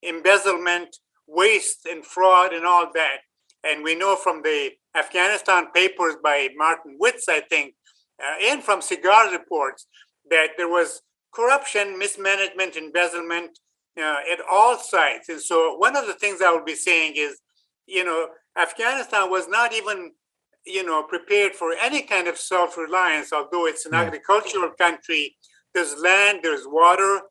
embezzlement, 0.08 0.98
waste, 1.28 1.86
and 1.86 2.06
fraud, 2.06 2.54
and 2.54 2.66
all 2.66 2.90
that. 2.94 3.18
And 3.64 3.84
we 3.84 3.96
know 3.96 4.16
from 4.16 4.42
the 4.42 4.72
Afghanistan 4.96 5.68
papers 5.74 6.16
by 6.24 6.50
Martin 6.56 6.98
Witz, 7.02 7.24
I 7.30 7.42
think, 7.42 7.76
uh, 8.22 8.36
and 8.44 8.64
from 8.64 8.82
SIGAR 8.82 9.32
reports, 9.32 9.88
that 10.30 10.50
there 10.58 10.70
was 10.70 11.02
corruption, 11.34 11.98
mismanagement, 11.98 12.76
embezzlement 12.76 13.60
uh, 13.98 14.18
at 14.32 14.40
all 14.52 14.78
sides. 14.78 15.30
And 15.30 15.42
so, 15.42 15.76
one 15.78 15.96
of 15.96 16.08
the 16.08 16.14
things 16.14 16.42
I 16.42 16.52
will 16.52 16.64
be 16.64 16.76
saying 16.76 17.14
is, 17.16 17.40
you 17.86 18.04
know, 18.04 18.28
Afghanistan 18.60 19.30
was 19.30 19.48
not 19.48 19.74
even, 19.74 20.12
you 20.66 20.84
know, 20.86 21.04
prepared 21.04 21.56
for 21.56 21.74
any 21.74 22.02
kind 22.02 22.28
of 22.28 22.38
self-reliance. 22.38 23.34
Although 23.34 23.68
it's 23.68 23.86
an 23.86 23.94
agricultural 23.94 24.72
country, 24.78 25.36
there's 25.74 25.96
land, 25.98 26.40
there's 26.44 26.66
water, 26.66 27.22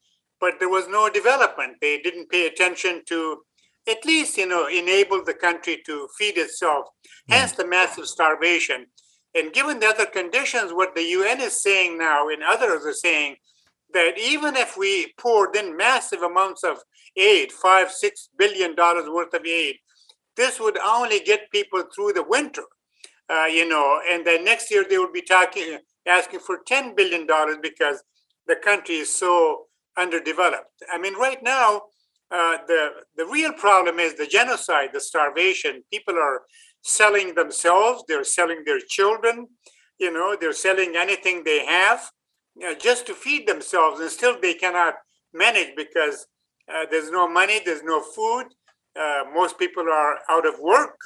but 0.42 0.58
there 0.58 0.68
was 0.68 0.88
no 0.88 1.08
development. 1.08 1.76
They 1.80 2.00
didn't 2.00 2.28
pay 2.28 2.49
attention 2.49 3.02
to 3.06 3.42
at 3.88 4.04
least 4.04 4.37
you 4.37 4.46
know 4.46 4.66
enable 4.66 5.25
the 5.25 5.34
country 5.34 5.80
to 5.87 6.08
feed 6.18 6.37
itself. 6.37 6.88
Hence 7.30 7.52
the 7.52 7.66
massive 7.66 8.06
starvation. 8.06 8.87
And 9.34 9.52
given 9.52 9.78
the 9.78 9.87
other 9.87 10.04
conditions 10.04 10.72
what 10.72 10.94
the 10.94 11.02
un 11.02 11.40
is 11.40 11.62
saying 11.62 11.96
now 11.96 12.28
and 12.28 12.42
others 12.42 12.84
are 12.84 12.92
saying 12.92 13.37
that 13.94 14.18
even 14.18 14.56
if 14.56 14.76
we 14.76 15.14
poured 15.18 15.54
in 15.54 15.76
massive 15.76 16.22
amounts 16.22 16.64
of 16.64 16.78
aid 17.16 17.52
five 17.52 17.90
six 17.90 18.28
billion 18.37 18.75
dollars 18.75 19.08
worth 19.08 19.34
of 19.34 19.46
aid 19.46 19.76
this 20.37 20.58
would 20.58 20.78
only 20.78 21.20
get 21.20 21.50
people 21.50 21.82
through 21.94 22.12
the 22.14 22.22
winter 22.22 22.64
uh, 23.28 23.44
you 23.44 23.68
know 23.68 24.00
and 24.11 24.26
then 24.26 24.44
next 24.44 24.70
year 24.70 24.84
they 24.88 24.96
would 24.96 25.12
be 25.12 25.20
talking 25.20 25.78
asking 26.06 26.40
for 26.40 26.61
10 26.66 26.94
billion 26.94 27.26
dollars 27.26 27.58
because 27.62 28.02
the 28.46 28.56
country 28.56 28.96
is 28.96 29.14
so 29.14 29.66
underdeveloped 29.99 30.82
i 30.92 30.99
mean 30.99 31.14
right 31.14 31.42
now 31.42 31.82
uh, 32.32 32.56
the 32.66 32.88
the 33.16 33.26
real 33.26 33.52
problem 33.52 33.99
is 33.99 34.14
the 34.14 34.26
genocide, 34.26 34.88
the 34.94 35.00
starvation. 35.00 35.82
People 35.92 36.14
are 36.14 36.40
selling 36.80 37.34
themselves. 37.34 38.04
They're 38.08 38.25
selling 38.25 38.62
their 38.64 38.80
children. 38.88 39.49
You 39.99 40.11
know, 40.12 40.34
they're 40.40 40.54
selling 40.54 40.94
anything 40.96 41.44
they 41.44 41.66
have 41.66 42.11
you 42.56 42.66
know, 42.66 42.75
just 42.75 43.06
to 43.06 43.14
feed 43.14 43.46
themselves, 43.46 44.00
and 44.00 44.11
still 44.11 44.37
they 44.40 44.54
cannot 44.54 44.94
manage 45.34 45.76
because 45.76 46.26
uh, 46.72 46.87
there's 46.90 47.11
no 47.11 47.28
money, 47.28 47.61
there's 47.64 47.82
no 47.82 48.02
food. 48.02 48.46
Uh, 48.99 49.25
most 49.34 49.58
people 49.58 49.84
are 49.84 50.18
out 50.30 50.46
of 50.46 50.54
work. 50.58 50.99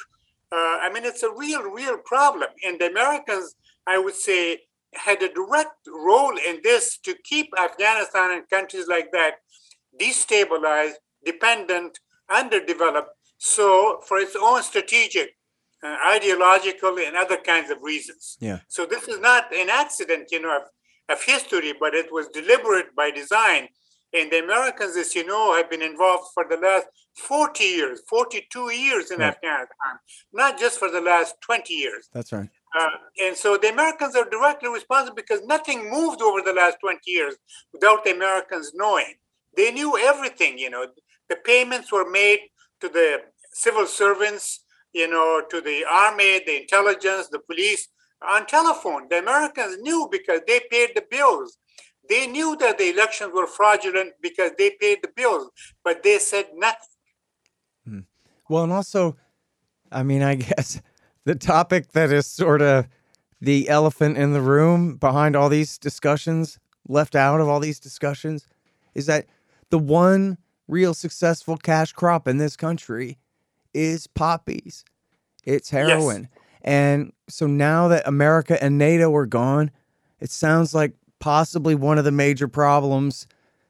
Uh, 0.53 0.79
I 0.81 0.91
mean, 0.93 1.05
it's 1.05 1.25
a 1.25 1.33
real, 1.33 1.63
real 1.63 1.99
problem. 1.99 2.49
And 2.65 2.81
the 2.81 2.87
Americans, 2.87 3.57
I 3.87 3.99
would 3.99 4.15
say, 4.15 4.61
had 4.95 5.23
a 5.23 5.33
direct 5.33 5.87
role 5.89 6.37
in 6.37 6.61
this 6.63 6.99
to 6.99 7.15
keep 7.25 7.49
Afghanistan 7.59 8.33
and 8.33 8.49
countries 8.49 8.87
like 8.89 9.13
that 9.13 9.37
destabilized 10.01 10.95
dependent, 11.25 11.99
underdeveloped, 12.31 13.11
so 13.39 14.01
for 14.07 14.19
its 14.19 14.37
own 14.41 14.63
strategic, 14.63 15.37
uh, 15.83 15.97
ideological, 16.09 16.97
and 16.99 17.17
other 17.17 17.37
kinds 17.37 17.71
of 17.71 17.79
reasons. 17.83 18.39
Yeah. 18.41 18.61
So 18.69 18.87
this 18.87 19.09
is 19.09 19.21
not 19.21 19.55
an 19.55 19.69
accident, 19.69 20.29
you 20.31 20.41
know, 20.41 20.57
of, 20.57 20.63
of 21.17 21.23
history, 21.23 21.75
but 21.79 21.95
it 21.95 22.13
was 22.13 22.29
deliberate 22.29 22.95
by 22.97 23.11
design. 23.11 23.69
And 24.13 24.31
the 24.31 24.43
Americans, 24.43 24.97
as 24.97 25.15
you 25.15 25.27
know, 25.27 25.55
have 25.57 25.69
been 25.69 25.83
involved 25.83 26.29
for 26.33 26.47
the 26.49 26.57
last 26.57 26.87
40 27.17 27.65
years, 27.65 28.03
42 28.09 28.73
years 28.73 29.11
in 29.11 29.19
right. 29.19 29.29
Afghanistan, 29.29 29.99
not 30.33 30.59
just 30.59 30.79
for 30.79 30.91
the 30.91 31.01
last 31.01 31.35
20 31.43 31.75
years. 31.75 32.09
That's 32.13 32.33
right. 32.33 32.49
Uh, 32.79 32.91
and 33.23 33.37
so 33.37 33.57
the 33.57 33.71
Americans 33.71 34.15
are 34.15 34.29
directly 34.29 34.69
responsible 34.69 35.15
because 35.15 35.41
nothing 35.45 35.91
moved 35.91 36.21
over 36.21 36.43
the 36.43 36.53
last 36.53 36.77
20 36.81 36.99
years 37.07 37.37
without 37.73 38.05
the 38.05 38.15
Americans 38.15 38.73
knowing. 38.75 39.15
They 39.57 39.73
knew 39.73 39.97
everything, 39.97 40.59
you 40.59 40.71
know 40.71 40.87
the 41.29 41.37
payments 41.37 41.93
were 41.93 42.09
made 42.09 42.41
to 42.81 42.89
the 42.89 43.23
civil 43.53 43.87
servants, 43.87 44.65
you 44.93 45.09
know, 45.09 45.43
to 45.51 45.61
the 45.61 45.85
army, 45.91 46.41
the 46.47 46.61
intelligence, 46.61 47.29
the 47.29 47.41
police 47.41 47.89
on 48.27 48.47
telephone. 48.47 49.09
The 49.11 49.19
Americans 49.19 49.79
knew 49.81 50.09
because 50.11 50.41
they 50.47 50.61
paid 50.71 50.91
the 50.95 51.05
bills. 51.11 51.59
They 52.09 52.27
knew 52.27 52.57
that 52.59 52.79
the 52.79 52.91
elections 52.93 53.33
were 53.35 53.47
fraudulent 53.47 54.13
because 54.23 54.53
they 54.57 54.77
paid 54.81 54.99
the 55.03 55.11
bills, 55.17 55.51
but 55.83 56.03
they 56.03 56.19
said 56.19 56.47
nothing. 56.55 56.79
Hmm. 57.85 58.01
Well, 58.49 58.65
and 58.65 58.73
also, 58.73 59.17
I 59.91 60.03
mean, 60.03 60.23
I 60.23 60.35
guess 60.37 60.81
the 61.27 61.35
topic 61.35 61.93
that 61.93 62.11
is 62.11 62.27
sort 62.27 62.63
of 62.63 62.87
the 63.41 63.69
elephant 63.69 64.17
in 64.17 64.33
the 64.33 64.41
room 64.41 64.97
behind 64.97 65.37
all 65.37 65.49
these 65.49 65.77
discussions, 65.77 66.59
left 66.89 67.15
out 67.15 67.41
of 67.41 67.49
all 67.49 67.61
these 67.61 67.81
discussions, 67.81 68.47
is 68.95 69.07
that 69.07 69.27
the 69.69 69.79
one 69.79 70.39
real 70.69 70.95
successful 70.95 71.57
cash 71.57 71.93
crop 71.93 72.29
in 72.29 72.39
this 72.39 72.57
country 72.57 73.19
is 73.75 74.07
poppies. 74.07 74.85
It's 75.45 75.71
heroin. 75.71 76.29
Yes. 76.33 76.43
And 76.63 77.13
so 77.29 77.47
now 77.47 77.89
that 77.89 78.07
America 78.07 78.63
and 78.63 78.79
NATO 78.79 79.15
are 79.15 79.27
gone, 79.27 79.73
it 80.21 80.31
sounds 80.31 80.75
like 80.75 80.95
possibly 81.19 81.75
one 81.75 81.99
of 81.99 82.05
the 82.05 82.13
major 82.13 82.47
problems 82.47 83.27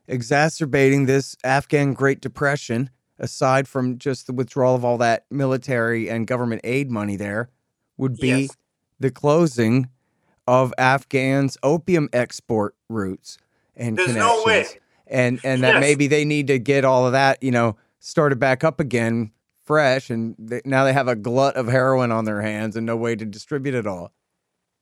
exacerbating 0.07 1.07
this 1.07 1.37
Afghan 1.43 1.95
Great 1.95 2.21
Depression, 2.21 2.91
aside 3.19 3.67
from 3.69 3.99
just 3.99 4.27
the 4.27 4.33
withdrawal 4.33 4.75
of 4.75 4.85
all 4.85 4.99
that 4.99 5.25
military 5.31 6.09
and 6.09 6.27
government 6.27 6.61
aid 6.65 6.91
money 6.91 7.17
there, 7.17 7.51
would 7.97 8.17
be 8.17 8.43
yes. 8.43 8.57
the 9.01 9.11
closing 9.11 9.89
of 10.47 10.73
Afghans' 10.79 11.57
opium 11.63 12.09
export 12.13 12.75
routes 12.89 13.39
and 13.75 13.97
There's 13.97 14.09
connections. 14.09 14.39
no 14.39 14.45
way 14.45 14.67
and 15.07 15.41
and 15.45 15.63
that 15.63 15.75
yes. 15.75 15.81
maybe 15.81 16.07
they 16.07 16.25
need 16.25 16.47
to 16.49 16.59
get 16.59 16.85
all 16.85 17.07
of 17.07 17.13
that 17.13 17.43
you 17.43 17.51
know 17.51 17.77
started 18.01 18.39
back 18.39 18.65
up 18.65 18.81
again 18.81 19.31
fresh 19.65 20.11
and 20.11 20.35
they, 20.39 20.61
now 20.65 20.85
they 20.85 20.93
have 20.93 21.09
a 21.09 21.17
glut 21.17 21.57
of 21.57 21.67
heroin 21.67 22.13
on 22.13 22.25
their 22.25 22.41
hands 22.41 22.77
and 22.77 22.87
no 22.87 22.97
way 22.97 23.15
to 23.15 23.25
distribute 23.25 23.75
it 23.75 23.87
all 23.87 24.13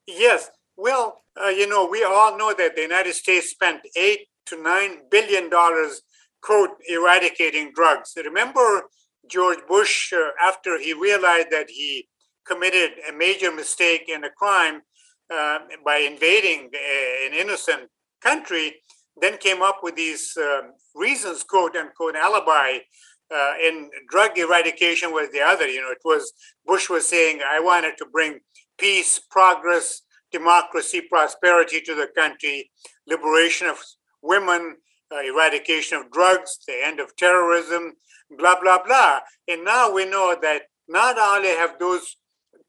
yes 0.06 0.50
well 0.76 1.22
uh, 1.42 1.48
you 1.48 1.68
know 1.68 1.86
we 1.86 2.02
all 2.04 2.36
know 2.38 2.54
that 2.54 2.74
the 2.76 2.82
united 2.82 3.12
states 3.12 3.50
spent 3.50 3.80
eight 3.96 4.28
to 4.46 4.60
nine 4.62 4.98
billion 5.10 5.48
dollars 5.50 6.02
quote 6.46 6.76
eradicating 6.88 7.66
drugs 7.74 8.12
remember 8.30 8.66
george 9.34 9.62
bush 9.68 10.12
uh, 10.12 10.30
after 10.50 10.78
he 10.78 10.92
realized 10.92 11.50
that 11.50 11.68
he 11.68 11.90
committed 12.50 12.90
a 13.08 13.12
major 13.12 13.50
mistake 13.50 14.04
and 14.14 14.24
a 14.24 14.30
crime 14.30 14.82
uh, 15.34 15.58
by 15.84 15.98
invading 16.12 16.70
a, 16.74 17.26
an 17.26 17.32
innocent 17.32 17.84
country 18.22 18.66
then 19.20 19.38
came 19.38 19.62
up 19.62 19.80
with 19.82 19.94
these 19.96 20.36
um, 20.36 20.72
reasons, 20.94 21.44
quote 21.44 21.76
unquote, 21.76 22.16
alibi. 22.16 22.78
Uh, 23.34 23.52
and 23.62 23.90
drug 24.10 24.36
eradication 24.36 25.12
was 25.12 25.30
the 25.30 25.40
other. 25.40 25.66
You 25.66 25.80
know, 25.80 25.90
it 25.90 25.98
was 26.04 26.32
Bush 26.66 26.90
was 26.90 27.08
saying, 27.08 27.40
I 27.46 27.58
wanted 27.60 27.96
to 27.98 28.06
bring 28.12 28.40
peace, 28.78 29.18
progress, 29.30 30.02
democracy, 30.30 31.00
prosperity 31.00 31.80
to 31.80 31.94
the 31.94 32.08
country, 32.16 32.70
liberation 33.06 33.66
of 33.66 33.78
women, 34.22 34.76
eradication 35.20 35.98
of 35.98 36.10
drugs, 36.10 36.58
the 36.66 36.80
end 36.84 37.00
of 37.00 37.16
terrorism, 37.16 37.94
blah, 38.36 38.60
blah, 38.60 38.82
blah. 38.84 39.20
And 39.48 39.64
now 39.64 39.92
we 39.92 40.04
know 40.04 40.36
that 40.40 40.62
not 40.88 41.18
only 41.18 41.50
have 41.50 41.78
those, 41.78 42.16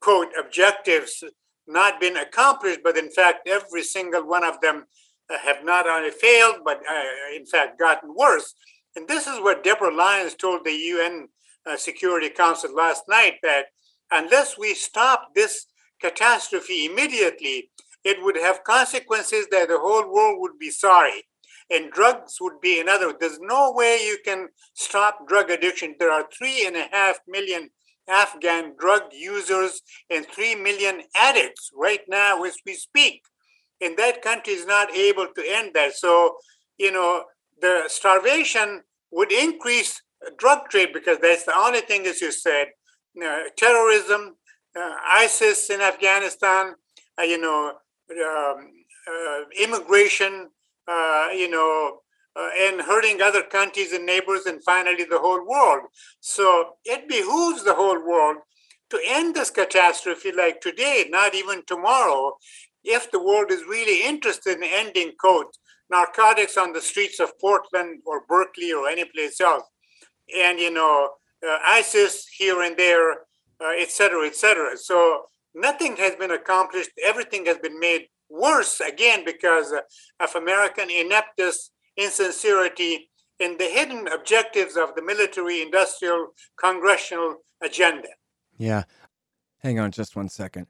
quote, 0.00 0.28
objectives 0.38 1.24
not 1.66 2.00
been 2.00 2.16
accomplished, 2.16 2.80
but 2.84 2.96
in 2.96 3.10
fact, 3.10 3.48
every 3.48 3.82
single 3.82 4.26
one 4.26 4.44
of 4.44 4.60
them 4.60 4.86
have 5.28 5.64
not 5.64 5.88
only 5.88 6.10
failed, 6.10 6.56
but 6.64 6.80
uh, 6.88 7.34
in 7.34 7.44
fact 7.46 7.78
gotten 7.78 8.14
worse. 8.14 8.54
And 8.94 9.08
this 9.08 9.26
is 9.26 9.40
what 9.40 9.64
Deborah 9.64 9.94
Lyons 9.94 10.34
told 10.34 10.64
the 10.64 10.72
UN 10.72 11.28
uh, 11.66 11.76
Security 11.76 12.30
Council 12.30 12.74
last 12.74 13.04
night 13.08 13.34
that 13.42 13.66
unless 14.10 14.56
we 14.56 14.74
stop 14.74 15.34
this 15.34 15.66
catastrophe 16.00 16.86
immediately, 16.86 17.70
it 18.04 18.22
would 18.22 18.36
have 18.36 18.62
consequences 18.64 19.46
that 19.50 19.68
the 19.68 19.78
whole 19.78 20.12
world 20.12 20.36
would 20.40 20.58
be 20.58 20.70
sorry. 20.70 21.24
And 21.68 21.90
drugs 21.90 22.36
would 22.40 22.60
be 22.60 22.80
another. 22.80 23.12
There's 23.18 23.40
no 23.40 23.72
way 23.72 23.98
you 24.04 24.18
can 24.24 24.48
stop 24.74 25.26
drug 25.26 25.50
addiction. 25.50 25.96
There 25.98 26.12
are 26.12 26.26
three 26.36 26.64
and 26.66 26.76
a 26.76 26.86
half 26.92 27.18
million 27.26 27.70
Afghan 28.08 28.74
drug 28.78 29.02
users 29.12 29.82
and 30.10 30.26
three 30.26 30.54
million 30.54 31.02
addicts 31.16 31.70
right 31.74 32.02
now 32.08 32.42
as 32.44 32.56
we 32.64 32.74
speak. 32.74 33.22
And 33.80 33.96
that 33.96 34.22
country 34.22 34.52
is 34.52 34.64
not 34.64 34.94
able 34.94 35.26
to 35.34 35.42
end 35.44 35.72
that. 35.74 35.94
So, 35.94 36.36
you 36.78 36.92
know, 36.92 37.24
the 37.60 37.84
starvation 37.88 38.82
would 39.10 39.32
increase 39.32 40.00
drug 40.38 40.68
trade 40.70 40.90
because 40.92 41.18
that's 41.20 41.44
the 41.44 41.56
only 41.56 41.80
thing, 41.80 42.06
as 42.06 42.20
you 42.20 42.32
said, 42.32 42.68
uh, 43.22 43.44
terrorism, 43.56 44.36
uh, 44.78 44.94
ISIS 45.10 45.70
in 45.70 45.80
Afghanistan, 45.80 46.74
uh, 47.18 47.22
you 47.22 47.40
know, 47.40 47.72
um, 48.10 48.70
uh, 49.08 49.40
immigration, 49.58 50.48
you 51.34 51.50
know, 51.50 52.00
uh, 52.38 52.50
and 52.60 52.82
hurting 52.82 53.20
other 53.20 53.42
countries 53.42 53.92
and 53.92 54.04
neighbors, 54.04 54.46
and 54.46 54.62
finally 54.64 55.04
the 55.04 55.18
whole 55.18 55.46
world. 55.46 55.82
So 56.20 56.76
it 56.84 57.08
behooves 57.08 57.64
the 57.64 57.74
whole 57.74 58.00
world 58.06 58.36
to 58.90 59.00
end 59.04 59.34
this 59.34 59.50
catastrophe 59.50 60.30
like 60.32 60.60
today, 60.60 61.06
not 61.08 61.34
even 61.34 61.62
tomorrow, 61.66 62.36
if 62.84 63.10
the 63.10 63.22
world 63.22 63.50
is 63.50 63.64
really 63.64 64.06
interested 64.06 64.56
in 64.58 64.62
ending, 64.62 65.12
quote, 65.18 65.56
narcotics 65.90 66.56
on 66.56 66.72
the 66.72 66.80
streets 66.80 67.18
of 67.18 67.38
Portland 67.40 68.00
or 68.06 68.24
Berkeley 68.28 68.72
or 68.72 68.88
any 68.88 69.04
place 69.04 69.40
else. 69.40 69.64
And, 70.36 70.58
you 70.58 70.72
know, 70.72 71.10
uh, 71.46 71.58
ISIS 71.64 72.26
here 72.28 72.62
and 72.62 72.76
there, 72.76 73.12
uh, 73.60 73.74
et 73.76 73.90
cetera, 73.90 74.26
et 74.26 74.36
cetera. 74.36 74.76
So 74.76 75.26
nothing 75.54 75.96
has 75.96 76.14
been 76.16 76.32
accomplished. 76.32 76.90
Everything 77.04 77.46
has 77.46 77.58
been 77.58 77.78
made 77.78 78.08
worse 78.28 78.80
again 78.80 79.24
because 79.24 79.72
uh, 79.72 79.80
of 80.20 80.34
American 80.34 80.90
ineptness, 80.90 81.70
insincerity, 81.96 83.10
and 83.40 83.58
the 83.58 83.64
hidden 83.64 84.08
objectives 84.08 84.76
of 84.76 84.94
the 84.94 85.02
military, 85.02 85.62
industrial, 85.62 86.28
congressional 86.58 87.36
agenda. 87.62 88.08
Yeah. 88.56 88.84
Hang 89.58 89.78
on 89.78 89.90
just 89.90 90.16
one 90.16 90.28
second. 90.28 90.66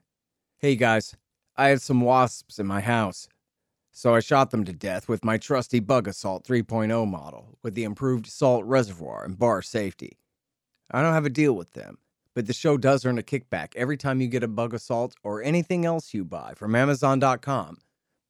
Hey 0.57 0.75
guys, 0.75 1.15
I 1.55 1.69
had 1.69 1.81
some 1.81 2.01
wasps 2.01 2.59
in 2.59 2.67
my 2.67 2.81
house. 2.81 3.27
So 3.91 4.13
I 4.13 4.19
shot 4.19 4.51
them 4.51 4.63
to 4.65 4.73
death 4.73 5.09
with 5.09 5.25
my 5.25 5.37
trusty 5.37 5.79
Bug-A-Salt 5.79 6.45
3.0 6.45 7.07
model 7.09 7.57
with 7.63 7.73
the 7.73 7.83
improved 7.83 8.27
salt 8.27 8.63
reservoir 8.65 9.25
and 9.25 9.39
bar 9.39 9.63
safety. 9.63 10.19
I 10.91 11.01
don't 11.01 11.13
have 11.15 11.25
a 11.25 11.31
deal 11.31 11.53
with 11.53 11.73
them, 11.73 11.97
but 12.37 12.45
the 12.45 12.53
show 12.53 12.77
does 12.77 13.03
earn 13.03 13.17
a 13.17 13.23
kickback 13.23 13.75
every 13.75 13.97
time 13.97 14.21
you 14.21 14.27
get 14.27 14.43
a 14.43 14.47
Bug-A-Salt 14.47 15.15
or 15.23 15.41
anything 15.41 15.87
else 15.87 16.13
you 16.13 16.23
buy 16.23 16.53
from 16.55 16.75
Amazon.com 16.75 17.79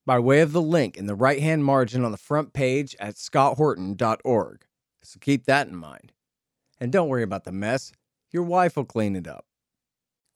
by 0.06 0.18
way 0.18 0.40
of 0.40 0.54
the 0.54 0.62
link 0.62 0.96
in 0.96 1.08
the 1.08 1.14
right 1.14 1.42
hand 1.42 1.66
margin 1.66 2.06
on 2.06 2.14
the 2.14 2.18
front 2.18 2.54
page 2.54 2.96
at 3.02 3.16
scotthorton.org. 3.16 4.66
So 5.04 5.20
keep 5.20 5.44
that 5.48 5.68
in 5.68 5.76
mind. 5.76 6.14
And 6.80 6.90
don't 6.90 7.10
worry 7.10 7.22
about 7.22 7.44
the 7.44 7.52
mess, 7.52 7.92
your 8.32 8.44
wife 8.44 8.78
will 8.78 8.86
clean 8.86 9.14
it 9.18 9.28
up. 9.28 9.46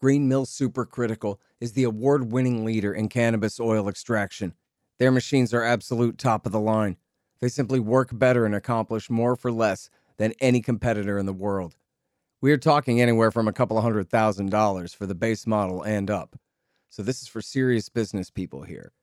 Green 0.02 0.28
Mill 0.28 0.46
Supercritical 0.46 1.38
is 1.62 1.72
the 1.72 1.86
award 1.86 2.30
winning 2.30 2.66
leader 2.66 2.94
in 2.94 3.08
cannabis 3.08 3.58
oil 3.58 3.88
extraction 3.88 4.54
their 5.00 5.12
machines 5.12 5.54
are 5.54 5.64
absolute 5.64 6.18
top 6.18 6.46
of 6.46 6.52
the 6.52 6.60
line. 6.60 6.98
They 7.40 7.48
simply 7.48 7.80
work 7.80 8.10
better 8.12 8.46
and 8.46 8.54
accomplish 8.54 9.10
more 9.10 9.38
for 9.38 9.50
less 9.50 9.90
than 10.18 10.34
any 10.42 10.60
competitor 10.60 11.18
in 11.18 11.26
the 11.26 11.32
world. 11.32 11.78
We 12.44 12.52
are 12.52 12.58
talking 12.58 13.00
anywhere 13.00 13.30
from 13.30 13.48
a 13.48 13.54
couple 13.54 13.78
of 13.78 13.84
hundred 13.84 14.10
thousand 14.10 14.50
dollars 14.50 14.96
for 14.96 15.06
the 15.06 15.14
base 15.14 15.46
model 15.46 15.84
and 15.84 16.10
up. 16.10 16.36
So 16.90 17.04
this 17.04 17.22
is 17.22 17.28
for 17.28 17.40
serious 17.40 17.88
business 17.88 18.32
people 18.32 18.64
here. 18.64 18.94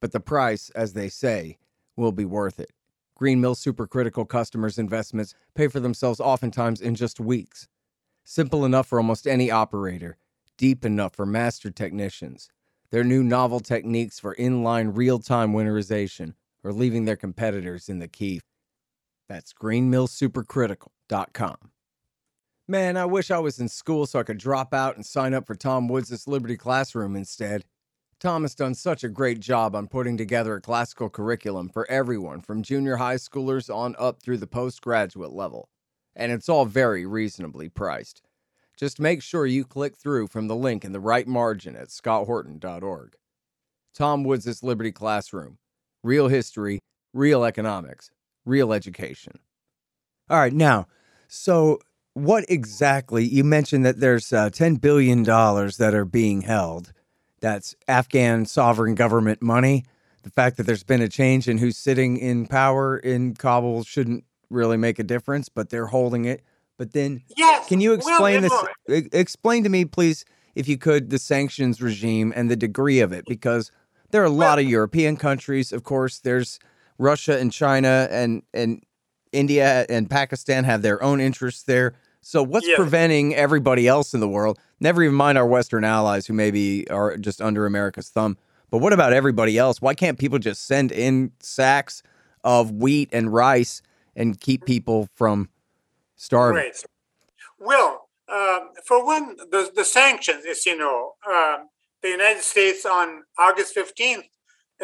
But 0.00 0.12
the 0.12 0.20
price, 0.20 0.70
as 0.70 0.94
they 0.94 1.10
say, 1.10 1.58
will 1.96 2.12
be 2.12 2.24
worth 2.24 2.58
it. 2.58 2.70
Green 3.14 3.42
Mill 3.42 3.54
supercritical 3.54 4.26
customers' 4.26 4.78
investments 4.78 5.34
pay 5.54 5.68
for 5.68 5.80
themselves 5.80 6.18
oftentimes 6.18 6.80
in 6.80 6.94
just 6.94 7.20
weeks. 7.20 7.68
Simple 8.24 8.64
enough 8.64 8.86
for 8.86 8.98
almost 8.98 9.26
any 9.26 9.50
operator, 9.50 10.16
deep 10.56 10.82
enough 10.82 11.14
for 11.14 11.26
master 11.26 11.70
technicians. 11.70 12.48
Their 12.90 13.04
new 13.04 13.22
novel 13.22 13.60
techniques 13.60 14.18
for 14.18 14.34
inline 14.36 14.96
real 14.96 15.18
time 15.18 15.52
winterization 15.52 16.32
are 16.64 16.72
leaving 16.72 17.04
their 17.04 17.16
competitors 17.16 17.90
in 17.90 17.98
the 17.98 18.08
key. 18.08 18.40
That's 19.28 19.52
greenmillsupercritical.com. 19.52 21.56
Man, 22.70 22.98
I 22.98 23.06
wish 23.06 23.30
I 23.30 23.38
was 23.38 23.58
in 23.58 23.68
school 23.68 24.04
so 24.04 24.18
I 24.18 24.24
could 24.24 24.36
drop 24.36 24.74
out 24.74 24.94
and 24.94 25.06
sign 25.06 25.32
up 25.32 25.46
for 25.46 25.54
Tom 25.54 25.88
Woods' 25.88 26.28
Liberty 26.28 26.58
Classroom 26.58 27.16
instead. 27.16 27.64
Tom 28.20 28.42
has 28.42 28.54
done 28.54 28.74
such 28.74 29.02
a 29.02 29.08
great 29.08 29.40
job 29.40 29.74
on 29.74 29.86
putting 29.86 30.18
together 30.18 30.54
a 30.56 30.60
classical 30.60 31.08
curriculum 31.08 31.70
for 31.70 31.90
everyone 31.90 32.42
from 32.42 32.62
junior 32.62 32.96
high 32.96 33.14
schoolers 33.14 33.74
on 33.74 33.96
up 33.98 34.20
through 34.20 34.36
the 34.36 34.46
postgraduate 34.46 35.32
level. 35.32 35.70
And 36.14 36.30
it's 36.30 36.50
all 36.50 36.66
very 36.66 37.06
reasonably 37.06 37.70
priced. 37.70 38.20
Just 38.76 39.00
make 39.00 39.22
sure 39.22 39.46
you 39.46 39.64
click 39.64 39.96
through 39.96 40.26
from 40.26 40.46
the 40.46 40.56
link 40.56 40.84
in 40.84 40.92
the 40.92 41.00
right 41.00 41.26
margin 41.26 41.74
at 41.74 41.88
scotthorton.org. 41.88 43.14
Tom 43.94 44.24
Woods' 44.24 44.62
Liberty 44.62 44.92
Classroom. 44.92 45.56
Real 46.02 46.28
history, 46.28 46.80
real 47.14 47.44
economics, 47.44 48.10
real 48.44 48.74
education. 48.74 49.38
All 50.28 50.38
right, 50.38 50.52
now, 50.52 50.86
so 51.28 51.80
what 52.18 52.44
exactly? 52.48 53.24
You 53.24 53.44
mentioned 53.44 53.84
that 53.84 54.00
there's 54.00 54.32
uh, 54.32 54.50
$10 54.50 54.80
billion 54.80 55.22
that 55.22 55.92
are 55.94 56.04
being 56.04 56.42
held. 56.42 56.92
That's 57.40 57.74
Afghan 57.86 58.46
sovereign 58.46 58.94
government 58.94 59.40
money. 59.40 59.84
The 60.22 60.30
fact 60.30 60.56
that 60.56 60.64
there's 60.64 60.82
been 60.82 61.00
a 61.00 61.08
change 61.08 61.48
in 61.48 61.58
who's 61.58 61.76
sitting 61.76 62.16
in 62.16 62.46
power 62.46 62.98
in 62.98 63.34
Kabul 63.34 63.84
shouldn't 63.84 64.24
really 64.50 64.76
make 64.76 64.98
a 64.98 65.04
difference, 65.04 65.48
but 65.48 65.70
they're 65.70 65.86
holding 65.86 66.24
it. 66.24 66.42
But 66.76 66.92
then, 66.92 67.22
yes. 67.36 67.66
can 67.68 67.80
you 67.80 67.92
explain 67.92 68.42
well, 68.42 68.68
this? 68.86 69.08
Explain 69.12 69.64
to 69.64 69.68
me, 69.68 69.84
please, 69.84 70.24
if 70.54 70.68
you 70.68 70.78
could, 70.78 71.10
the 71.10 71.18
sanctions 71.18 71.80
regime 71.80 72.32
and 72.34 72.50
the 72.50 72.56
degree 72.56 73.00
of 73.00 73.12
it, 73.12 73.24
because 73.26 73.70
there 74.10 74.22
are 74.22 74.26
a 74.26 74.30
well, 74.30 74.48
lot 74.48 74.58
of 74.58 74.64
European 74.64 75.16
countries. 75.16 75.72
Of 75.72 75.84
course, 75.84 76.18
there's 76.18 76.58
Russia 76.98 77.38
and 77.38 77.52
China 77.52 78.08
and 78.10 78.42
and 78.54 78.82
India 79.32 79.86
and 79.88 80.08
Pakistan 80.08 80.64
have 80.64 80.82
their 80.82 81.02
own 81.02 81.20
interests 81.20 81.62
there. 81.62 81.94
So 82.20 82.42
what's 82.42 82.68
yeah. 82.68 82.76
preventing 82.76 83.34
everybody 83.34 83.88
else 83.88 84.12
in 84.14 84.20
the 84.20 84.28
world? 84.28 84.58
Never 84.80 85.02
even 85.02 85.16
mind 85.16 85.38
our 85.38 85.46
Western 85.46 85.84
allies 85.84 86.26
who 86.26 86.34
maybe 86.34 86.88
are 86.90 87.16
just 87.16 87.40
under 87.40 87.64
America's 87.66 88.08
thumb. 88.08 88.36
But 88.70 88.78
what 88.78 88.92
about 88.92 89.12
everybody 89.12 89.56
else? 89.56 89.80
Why 89.80 89.94
can't 89.94 90.18
people 90.18 90.38
just 90.38 90.66
send 90.66 90.92
in 90.92 91.32
sacks 91.40 92.02
of 92.44 92.70
wheat 92.72 93.08
and 93.12 93.32
rice 93.32 93.82
and 94.16 94.40
keep 94.40 94.64
people 94.64 95.08
from 95.14 95.48
starving. 96.16 96.62
Right. 96.62 96.84
Well, 97.58 98.08
um, 98.30 98.70
for 98.84 99.04
one, 99.04 99.36
the, 99.36 99.70
the 99.74 99.84
sanctions, 99.84 100.44
as 100.44 100.66
you 100.66 100.76
know, 100.76 101.12
um, 101.26 101.68
the 102.02 102.08
United 102.08 102.42
States 102.42 102.84
on 102.84 103.22
August 103.38 103.76
15th, 103.76 104.24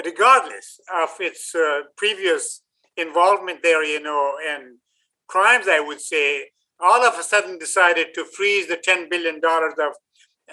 regardless 0.04 0.80
of 0.94 1.10
its 1.20 1.54
uh, 1.54 1.80
previous 1.96 2.62
involvement 2.96 3.62
there, 3.62 3.84
you 3.84 4.00
know, 4.00 4.34
and 4.48 4.78
crimes, 5.26 5.66
I 5.68 5.80
would 5.80 6.00
say, 6.00 6.50
all 6.80 7.04
of 7.04 7.18
a 7.18 7.22
sudden 7.22 7.58
decided 7.58 8.08
to 8.14 8.24
freeze 8.24 8.68
the 8.68 8.76
$10 8.76 9.10
billion 9.10 9.36
of 9.36 9.94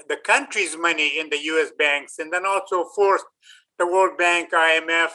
the 0.07 0.17
country's 0.17 0.77
money 0.77 1.19
in 1.19 1.29
the 1.29 1.39
US 1.39 1.71
banks 1.77 2.19
and 2.19 2.31
then 2.31 2.45
also 2.45 2.86
forced 2.95 3.25
the 3.77 3.88
World 3.88 4.17
Bank, 4.17 4.51
IMF, 4.51 5.10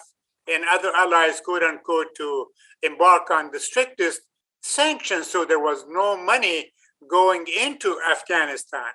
and 0.49 0.65
other 0.71 0.93
allies, 0.95 1.41
quote 1.41 1.63
unquote, 1.63 2.09
to 2.17 2.47
embark 2.83 3.31
on 3.31 3.51
the 3.53 3.61
strictest 3.61 4.21
sanctions, 4.63 5.31
so 5.31 5.45
there 5.45 5.61
was 5.61 5.85
no 5.89 6.17
money 6.17 6.73
going 7.09 7.47
into 7.61 7.99
Afghanistan. 8.11 8.91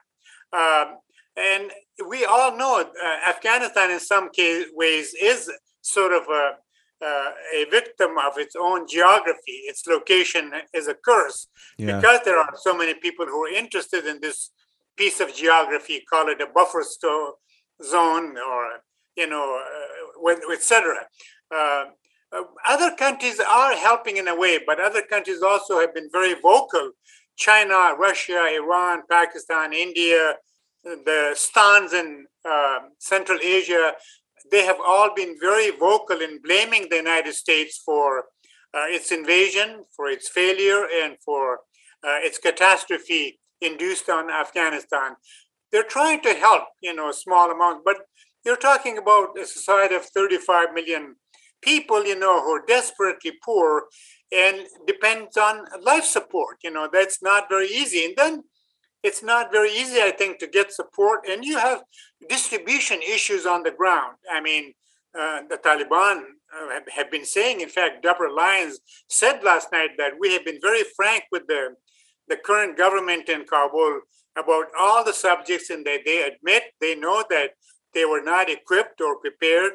Um, 0.54 0.98
and 1.38 1.72
we 2.10 2.26
all 2.26 2.58
know 2.58 2.82
uh, 2.82 3.30
Afghanistan, 3.30 3.92
in 3.92 4.00
some 4.00 4.30
case, 4.32 4.66
ways, 4.74 5.14
is 5.20 5.50
sort 5.82 6.12
of 6.12 6.24
a, 6.30 6.52
uh, 7.02 7.32
a 7.56 7.66
victim 7.70 8.18
of 8.18 8.38
its 8.38 8.56
own 8.56 8.88
geography. 8.88 9.64
Its 9.66 9.88
location 9.88 10.52
is 10.74 10.88
a 10.88 10.94
curse 10.94 11.48
yeah. 11.78 11.96
because 11.96 12.20
there 12.26 12.38
are 12.38 12.54
so 12.56 12.76
many 12.78 12.94
people 12.94 13.26
who 13.26 13.46
are 13.46 13.54
interested 13.54 14.06
in 14.06 14.20
this 14.22 14.52
piece 14.98 15.20
of 15.20 15.34
geography, 15.34 16.04
call 16.10 16.30
it 16.30 16.42
a 16.42 16.48
buffer 16.54 16.84
zone 17.84 18.38
or, 18.38 18.64
you 19.16 19.28
know, 19.28 19.62
uh, 20.28 20.54
etc. 20.54 20.96
Uh, 21.54 21.86
uh, 22.34 22.44
other 22.68 22.96
countries 22.96 23.40
are 23.40 23.74
helping 23.76 24.18
in 24.18 24.28
a 24.28 24.36
way, 24.36 24.60
but 24.66 24.80
other 24.80 25.02
countries 25.02 25.42
also 25.42 25.80
have 25.80 25.94
been 25.94 26.10
very 26.12 26.36
vocal. 26.36 26.92
China, 27.36 27.96
Russia, 27.98 28.46
Iran, 28.54 29.02
Pakistan, 29.10 29.74
India, 29.74 30.36
the 30.84 31.32
stans 31.34 31.94
in 31.94 32.26
uh, 32.50 32.80
Central 33.00 33.40
Asia, 33.42 33.94
they 34.52 34.66
have 34.66 34.80
all 34.86 35.14
been 35.16 35.36
very 35.40 35.72
vocal 35.72 36.22
in 36.22 36.42
blaming 36.44 36.88
the 36.90 36.98
United 36.98 37.34
States 37.34 37.82
for 37.84 38.26
uh, 38.74 38.88
its 38.88 39.12
invasion, 39.12 39.86
for 39.96 40.10
its 40.10 40.30
failure, 40.30 40.88
and 41.02 41.16
for 41.26 41.60
uh, 42.04 42.20
its 42.22 42.38
catastrophe 42.38 43.40
induced 43.62 44.10
on 44.10 44.30
Afghanistan. 44.30 45.16
they're 45.72 45.84
trying 45.84 46.20
to 46.22 46.34
help, 46.34 46.64
you 46.82 46.94
know, 46.94 47.12
small 47.12 47.50
amounts, 47.50 47.82
but 47.86 47.98
you're 48.44 48.58
talking 48.58 48.98
about 48.98 49.38
a 49.40 49.46
society 49.46 49.96
of 49.96 50.04
35 50.06 50.74
million 50.74 51.16
people, 51.62 52.06
you 52.06 52.18
know, 52.18 52.42
who 52.42 52.52
are 52.58 52.66
desperately 52.68 53.32
poor 53.44 53.84
and 54.32 54.66
depends 54.88 55.38
on 55.38 55.66
life 55.82 56.04
support. 56.04 56.58
You 56.64 56.72
know, 56.72 56.90
that's 56.92 57.22
not 57.22 57.50
very 57.50 57.68
easy. 57.68 58.06
And 58.06 58.16
then 58.18 58.44
it's 59.04 59.24
not 59.24 59.52
very 59.52 59.72
easy, 59.72 60.00
I 60.02 60.12
think, 60.12 60.40
to 60.40 60.48
get 60.48 60.72
support. 60.72 61.22
And 61.30 61.44
you 61.44 61.58
have 61.58 61.84
distribution 62.30 63.02
issues 63.02 63.46
on 63.46 63.64
the 63.64 63.72
ground. 63.72 64.18
I 64.32 64.42
mean, 64.42 64.74
uh, 65.18 65.42
the 65.50 65.58
Taliban 65.58 66.22
uh, 66.56 66.70
have, 66.70 66.88
have, 66.96 67.12
been 67.12 67.26
saying, 67.26 67.62
in 67.62 67.70
fact, 67.70 68.04
Deborah 68.04 68.34
Lyons 68.34 68.80
said 69.10 69.44
last 69.44 69.72
night 69.72 69.92
that 69.98 70.14
we 70.20 70.34
have 70.34 70.46
been 70.46 70.60
very 70.62 70.84
frank 70.96 71.24
with 71.32 71.48
the, 71.48 71.76
the 72.28 72.38
current 72.38 72.78
government 72.78 73.28
in 73.28 73.44
Kabul 73.46 74.02
about 74.38 74.68
all 74.80 75.04
the 75.04 75.14
subjects 75.14 75.70
and 75.70 75.86
that 75.86 76.02
they 76.06 76.24
admit 76.24 76.64
they 76.80 76.96
know 76.96 77.24
that 77.30 77.52
they 77.94 78.06
were 78.06 78.22
not 78.22 78.50
equipped 78.50 79.02
or 79.02 79.18
prepared 79.18 79.74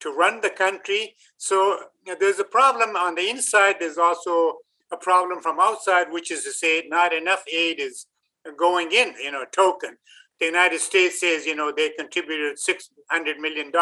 to 0.00 0.10
run 0.10 0.40
the 0.40 0.50
country. 0.50 1.14
So 1.36 1.78
there's 2.20 2.38
a 2.38 2.44
problem 2.44 2.94
on 2.96 3.14
the 3.14 3.28
inside. 3.28 3.76
There's 3.80 3.98
also 3.98 4.58
a 4.92 4.96
problem 4.96 5.40
from 5.40 5.58
outside, 5.58 6.12
which 6.12 6.30
is 6.30 6.44
to 6.44 6.52
say, 6.52 6.84
not 6.88 7.12
enough 7.12 7.42
aid 7.52 7.80
is 7.80 8.06
going 8.56 8.92
in, 8.92 9.14
you 9.22 9.32
know, 9.32 9.44
token. 9.52 9.96
The 10.40 10.46
United 10.46 10.80
States 10.80 11.20
says, 11.20 11.46
you 11.46 11.54
know, 11.54 11.72
they 11.74 11.90
contributed 11.90 12.56
$600 12.58 13.38
million. 13.38 13.72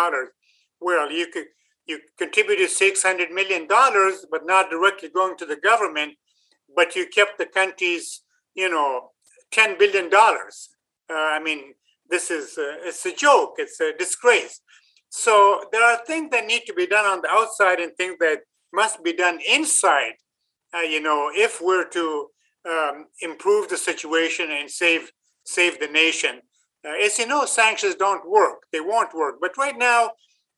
Well, 0.81 1.11
you 1.11 1.27
could 1.29 1.47
you 1.87 2.01
contributed 2.19 2.71
$600 2.71 3.31
million, 3.31 3.67
but 3.69 4.47
not 4.47 4.71
directly 4.71 5.11
going 5.11 5.37
to 5.37 5.45
the 5.45 5.57
government, 5.57 6.15
but 6.75 6.97
you 6.97 7.07
kept 7.07 7.39
the 7.39 7.47
country's, 7.47 8.23
you 8.55 8.71
know, 8.71 9.11
$10 9.53 9.79
billion. 9.79 10.11
Uh, 10.15 10.39
I 11.11 11.41
mean, 11.43 11.75
this 12.09 12.31
is 12.31 12.57
a, 12.59 12.77
it's 12.85 13.05
a 13.05 13.15
joke. 13.15 13.57
It's 13.59 13.81
a 13.81 13.93
disgrace. 13.99 14.61
So 15.11 15.65
there 15.73 15.85
are 15.85 16.05
things 16.07 16.31
that 16.31 16.47
need 16.47 16.63
to 16.67 16.75
be 16.75 16.87
done 16.87 17.05
on 17.05 17.21
the 17.21 17.29
outside 17.31 17.81
and 17.81 17.95
things 17.97 18.17
that 18.21 18.41
must 18.73 19.03
be 19.05 19.13
done 19.13 19.39
inside. 19.49 20.15
Uh, 20.75 20.81
you 20.81 21.01
know, 21.01 21.31
if 21.33 21.61
we're 21.61 21.89
to 21.91 22.29
um, 22.69 23.07
improve 23.21 23.69
the 23.69 23.77
situation 23.77 24.51
and 24.51 24.71
save 24.71 25.11
save 25.45 25.79
the 25.79 25.89
nation. 25.89 26.41
Uh, 26.87 26.93
as 27.03 27.19
you 27.19 27.27
know, 27.27 27.45
sanctions 27.45 27.95
don't 27.95 28.29
work. 28.29 28.61
They 28.73 28.81
won't 28.81 29.15
work. 29.15 29.37
But 29.41 29.57
right 29.57 29.77
now, 29.77 30.11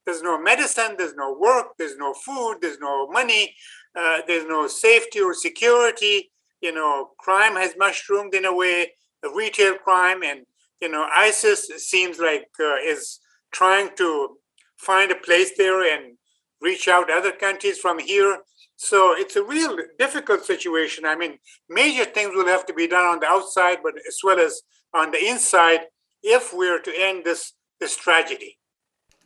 there's 0.05 0.23
no 0.23 0.41
medicine, 0.41 0.95
there's 0.97 1.15
no 1.15 1.37
work, 1.39 1.67
there's 1.79 1.97
no 1.97 2.15
food, 2.15 2.59
there's 2.63 2.79
no 2.79 3.09
money, 3.09 3.55
uh, 3.99 4.21
there's 4.27 4.47
no 4.47 4.69
safety 4.69 5.21
or 5.21 5.35
security. 5.35 6.31
You 6.61 6.73
know, 6.73 7.11
crime 7.19 7.57
has 7.57 7.75
mushroomed 7.77 8.35
in 8.35 8.45
a 8.45 8.55
way, 8.55 8.93
retail 9.35 9.75
crime, 9.75 10.23
and 10.23 10.41
you 10.81 10.89
know, 10.91 11.07
ISIS 11.15 11.69
seems 11.79 12.19
like 12.19 12.47
uh, 12.61 12.77
is 12.77 13.21
trying 13.53 13.91
to 13.97 14.37
find 14.77 15.11
a 15.11 15.17
place 15.17 15.53
there 15.57 15.83
and 15.83 16.17
reach 16.61 16.89
out 16.89 17.11
other 17.11 17.33
countries 17.33 17.79
from 17.79 17.99
here. 17.99 18.39
So 18.77 19.15
it's 19.17 19.37
a 19.37 19.43
real 19.43 19.77
difficult 19.99 20.45
situation. 20.45 21.07
I 21.07 21.17
mean, 21.17 21.39
major 21.69 22.05
things 22.05 22.33
will 22.35 22.47
have 22.47 22.67
to 22.67 22.75
be 22.75 22.87
done 22.87 23.05
on 23.05 23.21
the 23.21 23.27
outside, 23.27 23.79
but 23.83 23.95
as 24.07 24.19
well 24.23 24.39
as 24.39 24.63
on 24.93 25.11
the 25.11 25.27
inside, 25.27 25.81
if 26.23 26.53
we're 26.53 26.81
to 26.81 26.93
end 26.97 27.25
this 27.25 27.53
this 27.81 27.97
tragedy. 27.97 28.59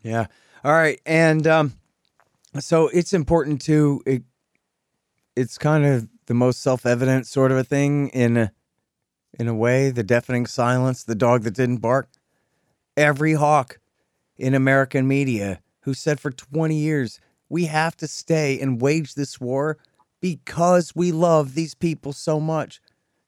Yeah. 0.03 0.27
All 0.65 0.73
right. 0.73 1.01
And 1.07 1.47
um, 1.47 1.75
so 2.59 2.89
it's 2.89 3.13
important 3.13 3.61
to 3.63 4.03
it, 4.07 4.23
it's 5.37 5.59
kind 5.59 5.85
of 5.85 6.09
the 6.27 6.35
most 6.35 6.61
self-evident 6.61 7.27
sort 7.27 7.53
of 7.53 7.59
a 7.59 7.65
thing 7.65 8.09
in 8.09 8.37
a, 8.37 8.53
in 9.39 9.49
a 9.49 9.55
way, 9.55 9.91
the 9.91 10.03
deafening 10.03 10.47
silence, 10.47 11.05
the 11.05 11.15
dog 11.15 11.43
that 11.43 11.55
didn't 11.55 11.79
bark. 11.79 12.09
Every 12.97 13.35
hawk 13.35 13.79
in 14.37 14.55
American 14.55 15.07
media 15.09 15.61
who 15.83 15.95
said 15.95 16.21
for 16.21 16.31
20 16.31 16.75
years, 16.75 17.21
we 17.51 17.67
have 17.67 17.97
to 17.99 18.07
stay 18.07 18.59
and 18.59 18.81
wage 18.81 19.15
this 19.15 19.39
war 19.39 19.77
because 20.21 20.95
we 20.95 21.13
love 21.13 21.55
these 21.55 21.75
people 21.75 22.15
so 22.15 22.41
much. 22.41 22.81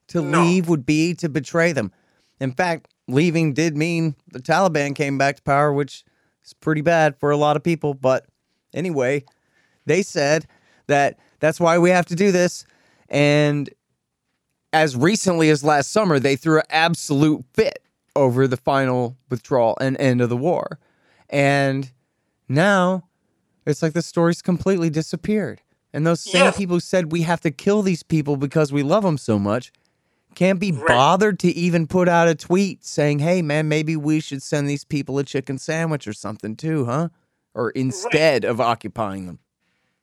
To 0.07 0.21
no. 0.21 0.41
leave 0.41 0.67
would 0.67 0.85
be 0.85 1.13
to 1.15 1.29
betray 1.29 1.71
them. 1.71 1.91
In 2.39 2.51
fact, 2.51 2.87
leaving 3.07 3.53
did 3.53 3.77
mean 3.77 4.15
the 4.31 4.39
Taliban 4.39 4.95
came 4.95 5.17
back 5.17 5.35
to 5.37 5.43
power, 5.43 5.71
which 5.71 6.03
is 6.43 6.53
pretty 6.53 6.81
bad 6.81 7.17
for 7.19 7.31
a 7.31 7.37
lot 7.37 7.55
of 7.55 7.63
people. 7.63 7.93
But 7.93 8.25
anyway, 8.73 9.23
they 9.85 10.01
said 10.01 10.45
that 10.87 11.19
that's 11.39 11.59
why 11.59 11.77
we 11.77 11.89
have 11.89 12.05
to 12.07 12.15
do 12.15 12.31
this. 12.31 12.65
And 13.09 13.69
as 14.71 14.95
recently 14.95 15.49
as 15.49 15.63
last 15.63 15.91
summer, 15.91 16.19
they 16.19 16.35
threw 16.35 16.59
an 16.59 16.65
absolute 16.69 17.45
fit 17.53 17.83
over 18.15 18.47
the 18.47 18.57
final 18.57 19.17
withdrawal 19.29 19.77
and 19.81 19.97
end 19.99 20.21
of 20.21 20.29
the 20.29 20.37
war. 20.37 20.79
And 21.29 21.91
now 22.47 23.05
it's 23.65 23.81
like 23.81 23.93
the 23.93 24.01
story's 24.01 24.41
completely 24.41 24.89
disappeared. 24.89 25.61
And 25.93 26.07
those 26.07 26.21
same 26.21 26.45
yes. 26.45 26.57
people 26.57 26.77
who 26.77 26.79
said 26.79 27.11
we 27.11 27.21
have 27.21 27.41
to 27.41 27.51
kill 27.51 27.81
these 27.83 28.01
people 28.03 28.35
because 28.35 28.73
we 28.73 28.81
love 28.81 29.03
them 29.03 29.17
so 29.17 29.37
much 29.37 29.71
can't 30.33 30.59
be 30.59 30.71
right. 30.71 30.87
bothered 30.87 31.39
to 31.39 31.49
even 31.49 31.87
put 31.87 32.09
out 32.09 32.27
a 32.27 32.35
tweet 32.35 32.83
saying, 32.83 33.19
hey, 33.19 33.41
man, 33.41 33.67
maybe 33.67 33.95
we 33.95 34.19
should 34.19 34.41
send 34.41 34.67
these 34.67 34.83
people 34.83 35.17
a 35.19 35.23
chicken 35.23 35.57
sandwich 35.57 36.07
or 36.07 36.13
something 36.13 36.55
too, 36.55 36.85
huh? 36.85 37.09
Or 37.53 37.69
instead 37.71 38.43
right. 38.43 38.49
of 38.49 38.59
occupying 38.59 39.27
them, 39.27 39.39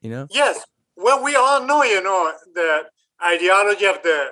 you 0.01 0.11
know? 0.11 0.29
Yes. 0.31 0.65
Well, 0.97 1.23
we 1.23 1.35
all 1.35 1.67
know, 1.67 1.83
you 1.83 2.03
know, 2.03 2.33
the 2.55 2.85
ideology 3.25 3.87
of 3.87 4.03
the 4.03 4.29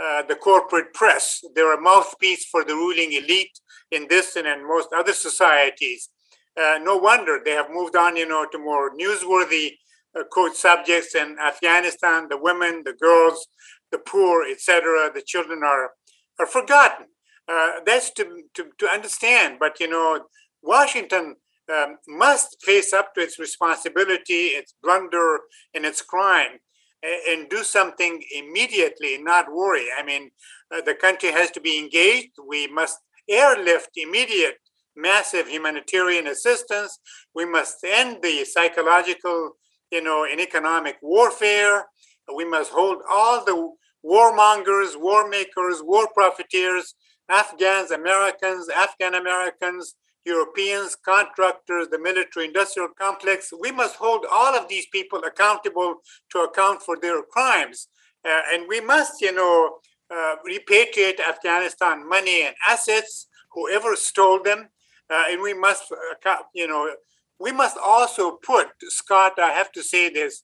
uh, 0.00 0.22
the 0.22 0.34
corporate 0.34 0.94
press. 0.94 1.42
They're 1.54 1.74
a 1.74 1.80
mouthpiece 1.80 2.46
for 2.46 2.64
the 2.64 2.74
ruling 2.74 3.12
elite 3.12 3.60
in 3.90 4.06
this 4.08 4.34
and 4.36 4.46
in 4.46 4.66
most 4.66 4.88
other 4.96 5.12
societies 5.12 6.08
uh, 6.56 6.78
no 6.82 6.96
wonder 6.96 7.40
they 7.44 7.52
have 7.52 7.70
moved 7.70 7.96
on, 7.96 8.16
you 8.16 8.26
know, 8.26 8.46
to 8.50 8.58
more 8.58 8.90
newsworthy 8.96 9.72
uh, 10.18 10.24
quote 10.30 10.56
subjects 10.56 11.14
in 11.14 11.36
Afghanistan. 11.38 12.28
The 12.28 12.36
women, 12.36 12.82
the 12.84 12.94
girls, 12.94 13.46
the 13.92 13.98
poor, 13.98 14.44
etc. 14.50 15.10
The 15.14 15.22
children 15.22 15.62
are 15.64 15.90
are 16.38 16.46
forgotten. 16.46 17.06
Uh, 17.48 17.80
that's 17.84 18.10
to, 18.12 18.42
to 18.54 18.66
to 18.78 18.86
understand. 18.86 19.58
But 19.58 19.80
you 19.80 19.88
know, 19.88 20.20
Washington 20.62 21.36
um, 21.72 21.98
must 22.08 22.56
face 22.64 22.92
up 22.92 23.14
to 23.14 23.20
its 23.20 23.38
responsibility, 23.38 24.48
its 24.58 24.74
blunder, 24.82 25.40
and 25.74 25.84
its 25.84 26.02
crime, 26.02 26.58
and, 27.02 27.40
and 27.40 27.50
do 27.50 27.62
something 27.62 28.22
immediately, 28.36 29.18
not 29.18 29.52
worry. 29.52 29.86
I 29.96 30.02
mean, 30.04 30.30
uh, 30.74 30.80
the 30.80 30.94
country 30.94 31.30
has 31.30 31.50
to 31.52 31.60
be 31.60 31.78
engaged. 31.78 32.30
We 32.46 32.66
must 32.66 32.98
airlift 33.28 33.90
immediate 33.96 34.58
massive 35.00 35.48
humanitarian 35.48 36.26
assistance. 36.26 36.98
We 37.34 37.44
must 37.44 37.76
end 37.84 38.18
the 38.22 38.44
psychological, 38.44 39.52
you 39.90 40.02
know, 40.02 40.26
and 40.30 40.40
economic 40.40 40.96
warfare. 41.02 41.86
We 42.34 42.44
must 42.44 42.70
hold 42.70 42.98
all 43.08 43.44
the 43.44 43.72
warmongers, 44.04 45.00
war 45.00 45.28
makers, 45.28 45.82
war 45.82 46.08
profiteers, 46.14 46.94
Afghans, 47.28 47.90
Americans, 47.90 48.68
Afghan 48.68 49.14
Americans, 49.14 49.94
Europeans, 50.24 50.96
contractors, 50.96 51.88
the 51.88 51.98
military 51.98 52.46
industrial 52.46 52.88
complex. 52.98 53.52
We 53.58 53.72
must 53.72 53.96
hold 53.96 54.26
all 54.30 54.54
of 54.54 54.68
these 54.68 54.86
people 54.86 55.20
accountable 55.24 55.96
to 56.32 56.40
account 56.40 56.82
for 56.82 56.96
their 57.00 57.22
crimes. 57.22 57.88
Uh, 58.24 58.40
and 58.52 58.64
we 58.68 58.80
must, 58.80 59.20
you 59.20 59.32
know, 59.32 59.78
uh, 60.14 60.36
repatriate 60.48 61.20
Afghanistan 61.20 62.06
money 62.08 62.42
and 62.42 62.54
assets, 62.68 63.28
whoever 63.52 63.96
stole 63.96 64.42
them, 64.42 64.68
uh, 65.10 65.24
and 65.30 65.42
we 65.42 65.54
must, 65.54 65.92
uh, 65.92 66.36
you 66.54 66.66
know, 66.66 66.90
we 67.38 67.52
must 67.52 67.76
also 67.82 68.32
put, 68.32 68.68
Scott, 68.88 69.38
I 69.38 69.50
have 69.50 69.72
to 69.72 69.82
say 69.82 70.10
this, 70.10 70.42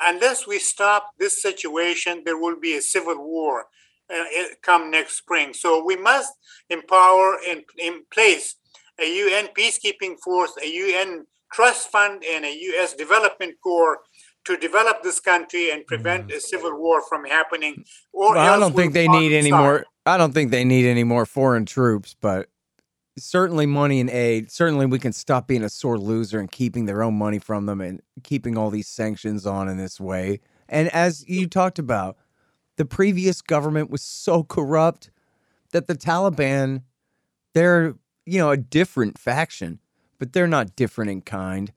unless 0.00 0.46
we 0.46 0.58
stop 0.58 1.10
this 1.18 1.40
situation, 1.40 2.22
there 2.24 2.38
will 2.38 2.58
be 2.58 2.76
a 2.76 2.82
civil 2.82 3.16
war 3.18 3.66
uh, 4.12 4.24
come 4.62 4.90
next 4.90 5.16
spring. 5.16 5.54
So 5.54 5.84
we 5.84 5.96
must 5.96 6.32
empower 6.68 7.38
and 7.48 7.62
in 7.78 8.02
place 8.12 8.56
a 9.00 9.06
UN 9.06 9.48
peacekeeping 9.56 10.16
force, 10.22 10.52
a 10.62 10.66
UN 10.66 11.26
trust 11.52 11.90
fund, 11.90 12.22
and 12.24 12.44
a 12.44 12.54
U.S. 12.54 12.94
development 12.94 13.54
corps 13.62 13.98
to 14.44 14.56
develop 14.56 15.02
this 15.02 15.20
country 15.20 15.70
and 15.70 15.86
prevent 15.86 16.30
a 16.30 16.40
civil 16.40 16.78
war 16.78 17.02
from 17.08 17.24
happening. 17.24 17.84
Or 18.12 18.34
well, 18.34 18.54
I 18.54 18.58
don't 18.58 18.74
think 18.74 18.92
they 18.92 19.08
need 19.08 19.32
any 19.32 19.50
more. 19.50 19.84
I 20.06 20.18
don't 20.18 20.34
think 20.34 20.50
they 20.50 20.64
need 20.64 20.86
any 20.86 21.04
more 21.04 21.24
foreign 21.24 21.64
troops, 21.64 22.14
but 22.20 22.48
certainly 23.16 23.66
money 23.66 24.00
and 24.00 24.10
aid. 24.10 24.50
Certainly, 24.50 24.86
we 24.86 24.98
can 24.98 25.12
stop 25.12 25.46
being 25.46 25.62
a 25.62 25.68
sore 25.68 25.98
loser 25.98 26.38
and 26.38 26.50
keeping 26.50 26.86
their 26.86 27.02
own 27.02 27.14
money 27.14 27.38
from 27.38 27.66
them 27.66 27.80
and 27.80 28.02
keeping 28.22 28.56
all 28.56 28.70
these 28.70 28.88
sanctions 28.88 29.46
on 29.46 29.68
in 29.68 29.76
this 29.76 30.00
way. 30.00 30.40
And 30.68 30.88
as 30.88 31.28
you 31.28 31.46
talked 31.46 31.78
about, 31.78 32.16
the 32.76 32.84
previous 32.84 33.40
government 33.42 33.90
was 33.90 34.02
so 34.02 34.42
corrupt 34.42 35.10
that 35.72 35.86
the 35.86 35.94
Taliban, 35.94 36.82
they're 37.52 37.94
you 38.26 38.38
know 38.38 38.50
a 38.50 38.56
different 38.56 39.18
faction, 39.18 39.80
but 40.18 40.32
they're 40.32 40.46
not 40.46 40.76
different 40.76 41.10
in 41.10 41.20
kind 41.20 41.72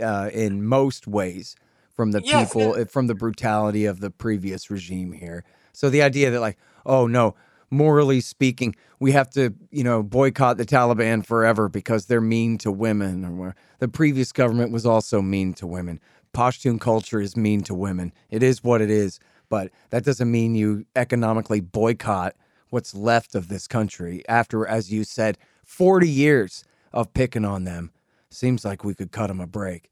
uh, 0.00 0.30
in 0.32 0.64
most 0.64 1.06
ways 1.06 1.56
from 1.92 2.12
the 2.12 2.22
yes, 2.22 2.52
people, 2.52 2.84
from 2.86 3.08
the 3.08 3.14
brutality 3.14 3.84
of 3.84 4.00
the 4.00 4.10
previous 4.10 4.70
regime 4.70 5.12
here. 5.12 5.44
So 5.72 5.90
the 5.90 6.02
idea 6.02 6.30
that 6.30 6.40
like, 6.40 6.58
oh 6.86 7.06
no, 7.06 7.34
morally 7.70 8.20
speaking, 8.20 8.74
we 8.98 9.12
have 9.12 9.30
to, 9.30 9.54
you 9.70 9.84
know, 9.84 10.02
boycott 10.02 10.56
the 10.56 10.64
Taliban 10.64 11.24
forever 11.24 11.68
because 11.68 12.06
they're 12.06 12.20
mean 12.20 12.58
to 12.58 12.70
women. 12.70 13.24
Or 13.38 13.54
the 13.78 13.88
previous 13.88 14.32
government 14.32 14.72
was 14.72 14.86
also 14.86 15.22
mean 15.22 15.54
to 15.54 15.66
women. 15.66 16.00
Pashtun 16.34 16.80
culture 16.80 17.20
is 17.20 17.36
mean 17.36 17.62
to 17.62 17.74
women. 17.74 18.12
It 18.30 18.42
is 18.42 18.62
what 18.62 18.80
it 18.80 18.90
is, 18.90 19.18
but 19.48 19.70
that 19.90 20.04
doesn't 20.04 20.30
mean 20.30 20.54
you 20.54 20.84
economically 20.94 21.60
boycott 21.60 22.34
what's 22.70 22.94
left 22.94 23.34
of 23.34 23.48
this 23.48 23.66
country 23.66 24.22
after, 24.28 24.66
as 24.66 24.92
you 24.92 25.04
said, 25.04 25.38
40 25.64 26.08
years 26.08 26.64
of 26.92 27.12
picking 27.14 27.44
on 27.44 27.64
them. 27.64 27.90
Seems 28.30 28.64
like 28.64 28.84
we 28.84 28.94
could 28.94 29.10
cut 29.10 29.28
them 29.28 29.40
a 29.40 29.46
break. 29.46 29.90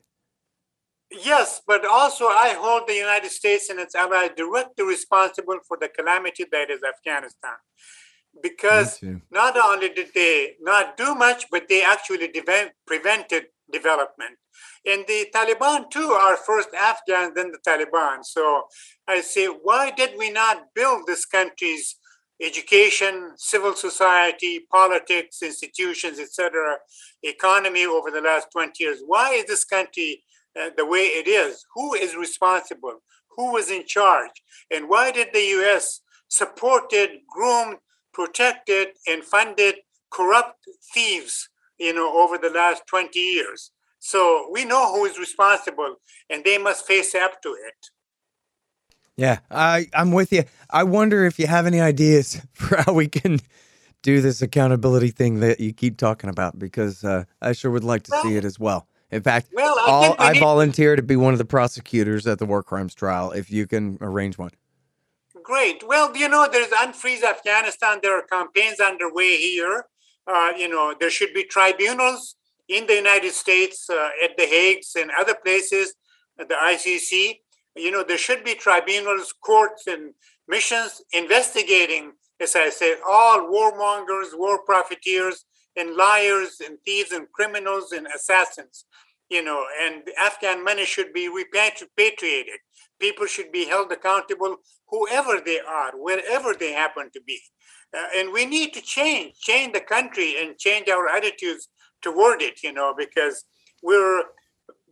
Yes, 1.10 1.60
but 1.66 1.84
also 1.86 2.26
I 2.26 2.56
hold 2.58 2.88
the 2.88 2.94
United 2.94 3.30
States 3.30 3.70
and 3.70 3.78
its 3.78 3.94
allies 3.94 4.30
directly 4.36 4.84
responsible 4.84 5.58
for 5.66 5.76
the 5.80 5.88
calamity 5.88 6.44
that 6.50 6.70
is 6.70 6.80
Afghanistan. 6.82 7.56
Because 8.42 9.00
not 9.30 9.56
only 9.56 9.88
did 9.88 10.08
they 10.14 10.56
not 10.60 10.96
do 10.96 11.14
much, 11.14 11.46
but 11.50 11.68
they 11.68 11.82
actually 11.82 12.28
de- 12.28 12.72
prevented 12.86 13.46
development. 13.72 14.36
And 14.84 15.04
the 15.06 15.26
Taliban, 15.34 15.90
too, 15.90 16.10
are 16.10 16.36
first 16.36 16.68
Afghans, 16.74 17.32
then 17.34 17.50
the 17.50 17.58
Taliban. 17.66 18.24
So 18.24 18.64
I 19.08 19.20
say, 19.20 19.46
why 19.46 19.90
did 19.90 20.10
we 20.18 20.30
not 20.30 20.74
build 20.74 21.06
this 21.06 21.24
country's 21.24 21.96
education, 22.40 23.32
civil 23.36 23.74
society, 23.74 24.66
politics, 24.70 25.42
institutions, 25.42 26.18
etc., 26.18 26.76
economy 27.22 27.86
over 27.86 28.10
the 28.10 28.20
last 28.20 28.48
20 28.52 28.72
years? 28.82 28.98
Why 29.04 29.32
is 29.34 29.46
this 29.46 29.64
country 29.64 30.22
the 30.76 30.86
way 30.86 31.00
it 31.00 31.28
is? 31.28 31.64
Who 31.74 31.94
is 31.94 32.16
responsible? 32.16 33.02
Who 33.36 33.52
was 33.52 33.70
in 33.70 33.86
charge? 33.86 34.30
And 34.70 34.88
why 34.88 35.12
did 35.12 35.28
the 35.32 35.44
US 35.60 36.00
supported, 36.28 37.20
groomed, 37.32 37.78
protected, 38.12 38.88
and 39.06 39.22
funded 39.22 39.76
corrupt 40.10 40.66
thieves, 40.94 41.48
you 41.78 41.92
know, 41.92 42.18
over 42.18 42.38
the 42.38 42.50
last 42.50 42.82
20 42.86 43.18
years? 43.18 43.70
So 43.98 44.48
we 44.52 44.64
know 44.64 44.94
who 44.94 45.04
is 45.04 45.18
responsible, 45.18 45.96
and 46.30 46.44
they 46.44 46.58
must 46.58 46.86
face 46.86 47.14
up 47.14 47.42
to 47.42 47.50
it. 47.50 47.90
Yeah, 49.16 49.38
I 49.50 49.88
I'm 49.94 50.12
with 50.12 50.32
you. 50.32 50.44
I 50.70 50.84
wonder 50.84 51.24
if 51.24 51.38
you 51.38 51.46
have 51.46 51.66
any 51.66 51.80
ideas 51.80 52.40
for 52.52 52.76
how 52.82 52.92
we 52.92 53.08
can 53.08 53.40
do 54.02 54.20
this 54.20 54.42
accountability 54.42 55.10
thing 55.10 55.40
that 55.40 55.58
you 55.58 55.72
keep 55.72 55.96
talking 55.96 56.30
about, 56.30 56.58
because 56.58 57.02
uh, 57.02 57.24
I 57.40 57.52
sure 57.52 57.70
would 57.70 57.84
like 57.84 58.04
to 58.04 58.10
well, 58.12 58.22
see 58.22 58.36
it 58.36 58.44
as 58.44 58.58
well. 58.60 58.86
In 59.16 59.22
fact, 59.22 59.48
well, 59.54 59.76
I, 59.78 60.14
I 60.18 60.32
need- 60.32 60.40
volunteer 60.40 60.94
to 60.94 61.02
be 61.02 61.16
one 61.16 61.32
of 61.32 61.38
the 61.38 61.46
prosecutors 61.46 62.26
at 62.26 62.38
the 62.38 62.44
war 62.44 62.62
crimes 62.62 62.94
trial 62.94 63.32
if 63.32 63.50
you 63.50 63.66
can 63.66 63.96
arrange 64.02 64.36
one. 64.36 64.50
Great. 65.42 65.86
Well, 65.86 66.14
you 66.14 66.28
know, 66.28 66.46
there's 66.50 66.68
Unfreeze 66.68 67.22
Afghanistan. 67.22 68.00
There 68.02 68.18
are 68.18 68.22
campaigns 68.22 68.78
underway 68.78 69.36
here. 69.36 69.86
Uh, 70.26 70.52
you 70.56 70.68
know, 70.68 70.94
there 71.00 71.08
should 71.08 71.32
be 71.32 71.44
tribunals 71.44 72.36
in 72.68 72.86
the 72.86 72.94
United 72.94 73.32
States, 73.32 73.88
uh, 73.88 74.10
at 74.22 74.36
the 74.36 74.42
Hagues 74.42 74.96
and 75.00 75.10
other 75.18 75.34
places, 75.34 75.94
at 76.38 76.48
the 76.48 76.56
ICC. 76.56 77.36
You 77.76 77.90
know, 77.90 78.02
there 78.02 78.18
should 78.18 78.44
be 78.44 78.54
tribunals, 78.54 79.32
courts, 79.32 79.86
and 79.86 80.12
missions 80.48 81.00
investigating, 81.12 82.12
as 82.40 82.54
I 82.54 82.68
said, 82.68 82.96
all 83.08 83.48
warmongers, 83.48 84.36
war 84.36 84.58
profiteers, 84.64 85.44
and 85.76 85.94
liars, 85.94 86.60
and 86.64 86.78
thieves, 86.84 87.12
and 87.12 87.30
criminals, 87.32 87.92
and 87.92 88.06
assassins. 88.08 88.84
You 89.28 89.42
know, 89.42 89.64
and 89.82 90.02
Afghan 90.18 90.62
money 90.62 90.84
should 90.84 91.12
be 91.12 91.28
repatriated. 91.28 92.60
People 93.00 93.26
should 93.26 93.50
be 93.50 93.64
held 93.64 93.90
accountable, 93.92 94.56
whoever 94.88 95.40
they 95.44 95.60
are, 95.60 95.92
wherever 95.94 96.54
they 96.54 96.72
happen 96.72 97.10
to 97.12 97.20
be. 97.26 97.40
Uh, 97.96 98.06
and 98.16 98.32
we 98.32 98.46
need 98.46 98.72
to 98.74 98.80
change, 98.80 99.34
change 99.40 99.72
the 99.72 99.80
country, 99.80 100.36
and 100.40 100.58
change 100.58 100.88
our 100.88 101.08
attitudes 101.08 101.68
toward 102.02 102.42
it, 102.42 102.62
you 102.62 102.72
know, 102.72 102.94
because 102.96 103.44
we're 103.82 104.22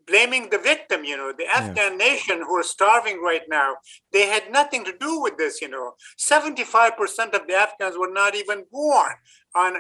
blaming 0.07 0.51
the 0.51 0.59
victim, 0.59 1.05
you 1.05 1.17
know, 1.17 1.33
the 1.37 1.47
Afghan 1.47 1.93
yeah. 1.93 2.07
nation 2.09 2.39
who 2.39 2.57
are 2.57 2.63
starving 2.63 3.23
right 3.23 3.43
now. 3.49 3.77
They 4.13 4.27
had 4.27 4.51
nothing 4.51 4.85
to 4.85 4.95
do 4.99 5.21
with 5.21 5.37
this, 5.37 5.61
you 5.61 5.69
know. 5.69 5.95
75% 6.19 6.99
of 7.35 7.47
the 7.47 7.55
Afghans 7.55 7.97
were 7.99 8.13
not 8.13 8.35
even 8.35 8.65
born 8.71 9.13
on 9.55 9.77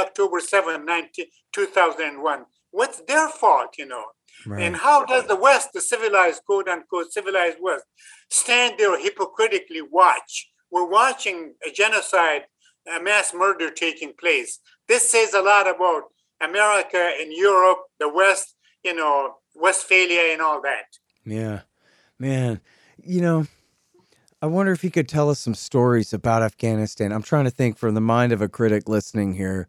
October 0.00 0.40
7, 0.40 0.84
19, 0.84 1.26
2001. 1.52 2.44
What's 2.74 3.00
their 3.02 3.28
fault, 3.28 3.76
you 3.78 3.86
know? 3.86 4.04
Right. 4.44 4.64
And 4.64 4.74
how 4.74 5.04
does 5.04 5.28
the 5.28 5.36
West, 5.36 5.68
the 5.72 5.80
civilized, 5.80 6.42
quote 6.44 6.68
unquote, 6.68 7.12
civilized 7.12 7.58
West, 7.60 7.84
stand 8.30 8.78
there 8.78 9.00
hypocritically 9.00 9.80
watch? 9.80 10.50
We're 10.72 10.88
watching 10.88 11.54
a 11.64 11.70
genocide, 11.70 12.42
a 12.92 13.00
mass 13.00 13.32
murder 13.32 13.70
taking 13.70 14.12
place. 14.18 14.58
This 14.88 15.08
says 15.08 15.34
a 15.34 15.40
lot 15.40 15.68
about 15.68 16.02
America 16.40 17.12
and 17.20 17.32
Europe, 17.32 17.78
the 18.00 18.08
West, 18.12 18.56
you 18.82 18.96
know, 18.96 19.36
Westphalia 19.54 20.32
and 20.32 20.42
all 20.42 20.60
that. 20.62 20.86
Yeah, 21.24 21.60
man. 22.18 22.60
You 23.00 23.20
know, 23.20 23.46
I 24.42 24.46
wonder 24.46 24.72
if 24.72 24.82
you 24.82 24.90
could 24.90 25.08
tell 25.08 25.30
us 25.30 25.38
some 25.38 25.54
stories 25.54 26.12
about 26.12 26.42
Afghanistan. 26.42 27.12
I'm 27.12 27.22
trying 27.22 27.44
to 27.44 27.50
think 27.50 27.78
from 27.78 27.94
the 27.94 28.00
mind 28.00 28.32
of 28.32 28.42
a 28.42 28.48
critic 28.48 28.88
listening 28.88 29.34
here. 29.34 29.68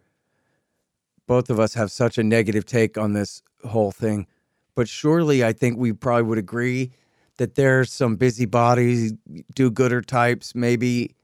Both 1.27 1.49
of 1.49 1.59
us 1.59 1.73
have 1.73 1.91
such 1.91 2.17
a 2.17 2.23
negative 2.23 2.65
take 2.65 2.97
on 2.97 3.13
this 3.13 3.41
whole 3.65 3.91
thing, 3.91 4.27
but 4.75 4.87
surely 4.87 5.43
I 5.43 5.53
think 5.53 5.77
we 5.77 5.93
probably 5.93 6.23
would 6.23 6.37
agree 6.37 6.91
that 7.37 7.55
there's 7.55 7.91
some 7.91 8.15
busybodies, 8.15 9.13
do-gooder 9.53 10.01
types, 10.01 10.55
maybe 10.55 11.15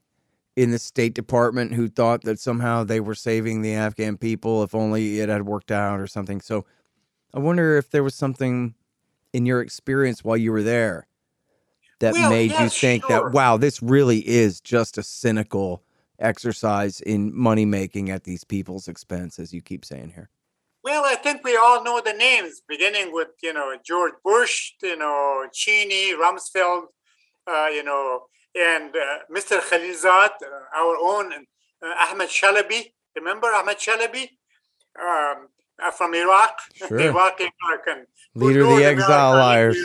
in 0.55 0.71
the 0.71 0.79
State 0.79 1.13
Department 1.13 1.73
who 1.73 1.87
thought 1.87 2.23
that 2.23 2.39
somehow 2.39 2.83
they 2.83 2.99
were 2.99 3.15
saving 3.15 3.61
the 3.61 3.73
Afghan 3.73 4.17
people 4.17 4.63
if 4.63 4.75
only 4.75 5.19
it 5.19 5.29
had 5.29 5.45
worked 5.45 5.71
out 5.71 5.99
or 5.99 6.07
something. 6.07 6.41
So 6.41 6.65
I 7.33 7.39
wonder 7.39 7.77
if 7.77 7.91
there 7.91 8.03
was 8.03 8.15
something 8.15 8.75
in 9.31 9.45
your 9.45 9.61
experience 9.61 10.23
while 10.23 10.35
you 10.35 10.51
were 10.51 10.63
there 10.63 11.07
that 11.99 12.13
well, 12.13 12.29
made 12.29 12.51
you 12.51 12.67
think 12.67 13.05
sure. 13.05 13.23
that, 13.23 13.31
wow, 13.31 13.55
this 13.55 13.81
really 13.81 14.27
is 14.27 14.59
just 14.59 14.97
a 14.97 15.03
cynical 15.03 15.83
exercise 16.21 17.01
in 17.01 17.35
money 17.35 17.65
making 17.65 18.09
at 18.09 18.23
these 18.23 18.43
people's 18.43 18.87
expense, 18.87 19.39
as 19.39 19.53
you 19.53 19.61
keep 19.61 19.85
saying 19.85 20.11
here. 20.15 20.29
Well, 20.83 21.03
I 21.05 21.15
think 21.15 21.43
we 21.43 21.55
all 21.57 21.83
know 21.83 22.01
the 22.01 22.13
names, 22.13 22.61
beginning 22.67 23.13
with 23.13 23.29
you 23.43 23.53
know 23.53 23.75
George 23.83 24.13
Bush, 24.23 24.73
you 24.81 24.97
know 24.97 25.45
Cheney, 25.53 26.13
Rumsfeld, 26.13 26.85
uh, 27.47 27.67
you 27.67 27.83
know 27.83 28.21
and 28.55 28.95
uh, 28.95 29.19
Mr. 29.33 29.59
Khalilzad, 29.59 30.29
uh, 30.43 30.77
our 30.77 30.97
own 31.01 31.31
uh, 31.33 32.11
Ahmed 32.11 32.29
Chalabi. 32.29 32.91
Remember 33.15 33.47
Ahmed 33.47 33.77
Chalabi 33.77 34.27
um, 35.01 35.47
from 35.93 36.13
Iraq, 36.13 36.57
sure. 36.75 36.99
Iraqi 36.99 37.49
American 37.63 38.05
leader 38.35 38.61
of 38.61 38.77
the 38.77 38.85
exile 38.85 39.33
liars. 39.33 39.77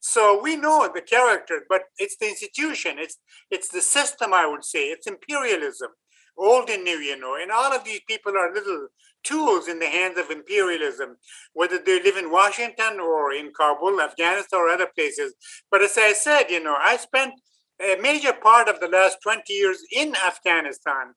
So 0.00 0.40
we 0.42 0.56
know 0.56 0.90
the 0.92 1.02
character, 1.02 1.62
but 1.68 1.82
it's 1.98 2.16
the 2.16 2.28
institution. 2.28 2.98
It's 2.98 3.18
it's 3.50 3.68
the 3.68 3.82
system. 3.82 4.32
I 4.32 4.46
would 4.46 4.64
say 4.64 4.84
it's 4.84 5.06
imperialism, 5.06 5.90
old 6.36 6.70
and 6.70 6.84
new. 6.84 6.98
You 6.98 7.18
know, 7.18 7.36
and 7.40 7.52
all 7.52 7.72
of 7.72 7.84
these 7.84 8.00
people 8.08 8.32
are 8.36 8.52
little 8.52 8.88
tools 9.22 9.68
in 9.68 9.78
the 9.78 9.86
hands 9.86 10.18
of 10.18 10.30
imperialism, 10.30 11.16
whether 11.52 11.78
they 11.78 12.02
live 12.02 12.16
in 12.16 12.30
Washington 12.30 12.98
or 12.98 13.32
in 13.32 13.52
Kabul, 13.52 14.00
Afghanistan, 14.00 14.58
or 14.58 14.68
other 14.70 14.88
places. 14.94 15.34
But 15.70 15.82
as 15.82 15.96
I 15.98 16.14
said, 16.14 16.44
you 16.48 16.62
know, 16.62 16.76
I 16.78 16.96
spent 16.96 17.34
a 17.80 17.96
major 18.00 18.32
part 18.32 18.68
of 18.68 18.80
the 18.80 18.88
last 18.88 19.18
20 19.22 19.52
years 19.52 19.82
in 19.92 20.14
Afghanistan, 20.16 21.14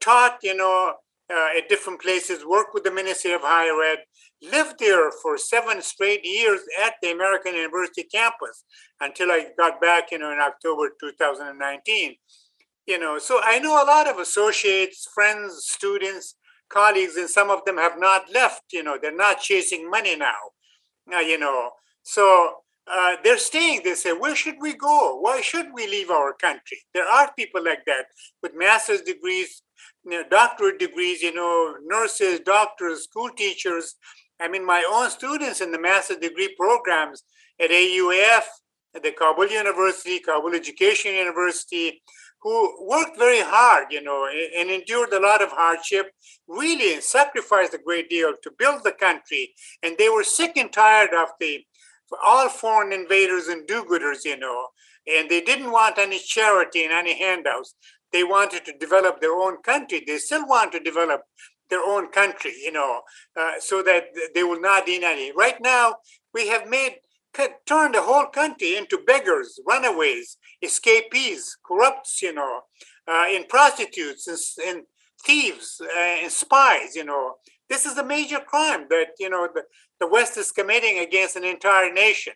taught, 0.00 0.38
you 0.42 0.56
know, 0.56 0.94
uh, 1.32 1.48
at 1.56 1.68
different 1.68 2.00
places, 2.00 2.44
worked 2.44 2.74
with 2.74 2.84
the 2.84 2.90
Ministry 2.90 3.32
of 3.32 3.40
Higher 3.42 3.80
Ed, 3.82 3.98
lived 4.42 4.76
there 4.78 5.10
for 5.22 5.38
seven 5.38 5.80
straight 5.82 6.24
years 6.24 6.60
at 6.84 6.94
the 7.02 7.10
American 7.10 7.54
University 7.54 8.04
campus 8.04 8.64
until 9.00 9.30
I 9.30 9.48
got 9.58 9.80
back, 9.80 10.10
you 10.12 10.18
know, 10.18 10.32
in 10.32 10.38
October 10.38 10.90
2019. 11.00 12.16
You 12.86 12.98
know, 12.98 13.18
so 13.18 13.40
I 13.42 13.58
know 13.58 13.82
a 13.82 13.86
lot 13.86 14.08
of 14.08 14.18
associates, 14.18 15.08
friends, 15.12 15.66
students, 15.66 16.36
colleagues, 16.68 17.16
and 17.16 17.28
some 17.28 17.50
of 17.50 17.64
them 17.64 17.78
have 17.78 17.98
not 17.98 18.32
left. 18.32 18.62
You 18.72 18.82
know, 18.82 18.98
they're 19.00 19.14
not 19.14 19.40
chasing 19.40 19.90
money 19.90 20.16
now. 20.16 20.34
Uh, 21.12 21.18
you 21.18 21.38
know, 21.38 21.70
so 22.02 22.58
uh, 22.86 23.16
they're 23.24 23.38
staying. 23.38 23.80
They 23.84 23.94
say, 23.94 24.12
where 24.12 24.36
should 24.36 24.56
we 24.60 24.74
go? 24.74 25.18
Why 25.20 25.40
should 25.40 25.66
we 25.74 25.86
leave 25.86 26.10
our 26.10 26.32
country? 26.34 26.78
There 26.94 27.06
are 27.06 27.32
people 27.36 27.64
like 27.64 27.84
that 27.86 28.06
with 28.42 28.52
master's 28.54 29.02
degrees, 29.02 29.62
you 30.04 30.12
know, 30.12 30.24
doctorate 30.28 30.78
degrees, 30.78 31.22
you 31.22 31.34
know, 31.34 31.74
nurses, 31.84 32.40
doctors, 32.40 33.04
school 33.04 33.30
teachers. 33.36 33.96
I 34.40 34.48
mean, 34.48 34.64
my 34.64 34.84
own 34.90 35.10
students 35.10 35.60
in 35.60 35.72
the 35.72 35.80
master's 35.80 36.18
degree 36.18 36.54
programs 36.58 37.22
at 37.60 37.70
AUF, 37.70 38.44
at 38.94 39.02
the 39.02 39.12
Kabul 39.12 39.48
University, 39.48 40.20
Kabul 40.20 40.54
Education 40.54 41.14
University, 41.14 42.02
who 42.42 42.86
worked 42.86 43.18
very 43.18 43.40
hard, 43.40 43.86
you 43.90 44.02
know, 44.02 44.28
and 44.56 44.70
endured 44.70 45.12
a 45.12 45.20
lot 45.20 45.42
of 45.42 45.50
hardship, 45.50 46.12
really 46.46 47.00
sacrificed 47.00 47.74
a 47.74 47.78
great 47.78 48.08
deal 48.08 48.32
to 48.42 48.50
build 48.58 48.84
the 48.84 48.92
country. 48.92 49.54
And 49.82 49.96
they 49.98 50.08
were 50.08 50.22
sick 50.22 50.56
and 50.56 50.72
tired 50.72 51.14
of 51.14 51.28
the 51.40 51.64
all 52.24 52.48
foreign 52.48 52.92
invaders 52.92 53.48
and 53.48 53.66
do-gooders, 53.66 54.24
you 54.24 54.36
know, 54.38 54.68
and 55.06 55.28
they 55.28 55.40
didn't 55.40 55.72
want 55.72 55.98
any 55.98 56.18
charity 56.18 56.84
and 56.84 56.92
any 56.92 57.18
handouts. 57.18 57.74
they 58.12 58.24
wanted 58.24 58.64
to 58.64 58.78
develop 58.78 59.20
their 59.20 59.34
own 59.34 59.56
country. 59.62 60.02
They 60.06 60.18
still 60.18 60.46
want 60.46 60.72
to 60.72 60.80
develop 60.80 61.22
their 61.70 61.82
own 61.82 62.10
country, 62.10 62.54
you 62.62 62.72
know, 62.72 63.02
uh, 63.38 63.52
so 63.58 63.82
that 63.82 64.04
they 64.34 64.42
will 64.42 64.60
not 64.60 64.88
any. 64.88 65.32
Right 65.32 65.60
now, 65.60 65.96
we 66.32 66.48
have 66.48 66.68
made 66.68 66.96
turned 67.66 67.94
the 67.94 68.02
whole 68.02 68.26
country 68.26 68.76
into 68.76 68.98
beggars, 69.06 69.60
runaways, 69.66 70.38
escapees, 70.62 71.56
corrupts, 71.66 72.22
you 72.22 72.32
know, 72.32 72.60
uh, 73.06 73.26
in 73.30 73.44
prostitutes, 73.44 74.26
and, 74.26 74.38
in 74.66 74.84
thieves, 75.24 75.80
uh, 75.80 76.16
in 76.24 76.30
spies, 76.30 76.94
you 76.94 77.04
know. 77.04 77.34
This 77.68 77.84
is 77.84 77.98
a 77.98 78.04
major 78.04 78.38
crime 78.38 78.86
that, 78.90 79.08
you 79.18 79.28
know, 79.28 79.48
the, 79.52 79.62
the 80.00 80.08
West 80.08 80.36
is 80.36 80.52
committing 80.52 80.98
against 81.00 81.36
an 81.36 81.44
entire 81.44 81.92
nation. 81.92 82.34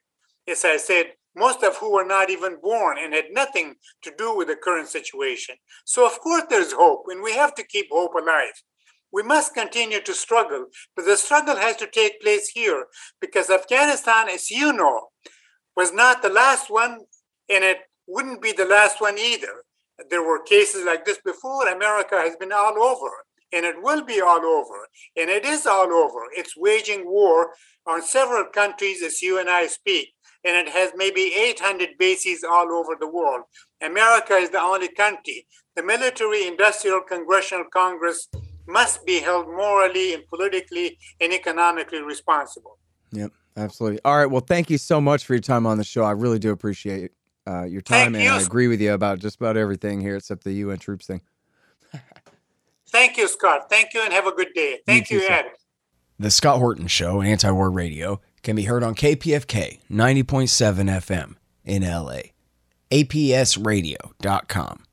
As 0.49 0.65
I 0.65 0.77
said, 0.77 1.13
most 1.37 1.63
of 1.63 1.77
who 1.77 1.93
were 1.93 2.05
not 2.05 2.29
even 2.29 2.59
born 2.61 2.99
and 2.99 3.15
had 3.15 3.27
nothing 3.31 3.77
to 4.03 4.13
do 4.19 4.37
with 4.37 4.49
the 4.49 4.57
current 4.57 4.89
situation. 4.89 5.55
So, 5.85 6.05
of 6.05 6.19
course, 6.21 6.45
there's 6.51 6.73
hope, 6.73 7.05
and 7.09 7.23
we 7.23 7.35
have 7.35 7.55
to 7.55 7.63
keep 7.63 7.87
hope 7.91 8.15
alive. 8.15 8.63
We 9.13 9.23
must 9.23 9.55
continue 9.55 10.01
to 10.01 10.15
struggle, 10.15 10.67
but 10.95 11.05
the 11.05 11.17
struggle 11.17 11.57
has 11.57 11.77
to 11.77 11.87
take 11.87 12.21
place 12.21 12.49
here 12.49 12.87
because 13.21 13.51
Afghanistan, 13.51 14.29
as 14.29 14.51
you 14.51 14.73
know, 14.73 15.09
was 15.77 15.93
not 15.93 16.23
the 16.23 16.29
last 16.29 16.71
one, 16.71 17.01
and 17.49 17.65
it 17.65 17.79
wouldn't 18.07 18.43
be 18.43 18.53
the 18.53 18.65
last 18.65 19.01
one 19.01 19.19
either. 19.19 19.65
There 20.11 20.23
were 20.23 20.43
cases 20.43 20.85
like 20.85 21.05
this 21.05 21.19
before. 21.25 21.69
America 21.69 22.17
has 22.17 22.37
been 22.37 22.53
all 22.53 22.81
over, 22.83 23.11
and 23.53 23.65
it 23.65 23.83
will 23.83 24.03
be 24.05 24.21
all 24.21 24.45
over, 24.45 24.89
and 25.17 25.29
it 25.29 25.45
is 25.45 25.67
all 25.67 25.93
over. 25.93 26.21
It's 26.37 26.57
waging 26.57 27.03
war 27.05 27.51
on 27.87 28.03
several 28.03 28.45
countries 28.45 29.03
as 29.03 29.23
you 29.23 29.39
and 29.39 29.51
I 29.51 29.67
speak 29.67 30.15
and 30.45 30.57
it 30.57 30.73
has 30.73 30.93
maybe 30.97 31.33
800 31.35 31.91
bases 31.99 32.45
all 32.45 32.73
over 32.73 32.97
the 32.99 33.09
world. 33.09 33.43
America 33.83 34.35
is 34.35 34.51
the 34.51 34.61
only 34.61 34.89
country. 34.89 35.47
The 35.77 35.83
military 35.83 36.47
industrial 36.47 37.03
congressional 37.03 37.65
congress 37.73 38.29
must 38.71 39.05
be 39.05 39.21
held 39.21 39.47
morally 39.49 40.15
and 40.15 40.27
politically 40.29 40.99
and 41.21 41.33
economically 41.33 42.03
responsible. 42.03 42.79
Yep, 43.13 43.33
absolutely. 43.57 44.01
All 44.05 44.17
right. 44.17 44.27
Well, 44.31 44.41
thank 44.41 44.71
you 44.71 44.79
so 44.79 45.01
much 45.01 45.25
for 45.25 45.35
your 45.35 45.41
time 45.41 45.67
on 45.67 45.79
the 45.79 45.85
show. 45.85 46.05
I 46.05 46.13
really 46.13 46.39
do 46.39 46.51
appreciate 46.51 47.13
uh, 47.47 47.65
your 47.65 47.81
time, 47.81 48.13
thank 48.13 48.17
and 48.17 48.25
you. 48.25 48.31
I 48.31 48.41
agree 48.41 48.69
with 48.69 48.81
you 48.81 48.93
about 48.93 49.19
just 49.19 49.37
about 49.37 49.57
everything 49.57 50.01
here 50.01 50.17
except 50.17 50.45
the 50.45 50.53
UN 50.53 50.79
troops 50.79 51.07
thing. 51.07 51.21
thank 52.89 53.17
you, 53.17 53.29
Scott. 53.29 53.69
Thank 53.69 53.95
you, 53.95 54.03
and 54.03 54.13
have 54.13 54.27
a 54.27 54.33
good 54.33 54.53
day. 54.55 54.81
Thank 54.87 55.11
you, 55.11 55.21
you 55.21 55.29
Ed. 55.29 55.47
The 56.19 56.31
Scott 56.31 56.59
Horton 56.59 56.87
Show, 56.87 57.23
Anti 57.23 57.51
War 57.51 57.71
Radio, 57.71 58.21
can 58.43 58.55
be 58.55 58.65
heard 58.65 58.83
on 58.83 58.95
KPFK 58.95 59.81
90.7 59.91 61.01
FM 61.01 61.37
in 61.65 61.83
LA, 61.83 62.21
APSradio.com, 62.91 64.85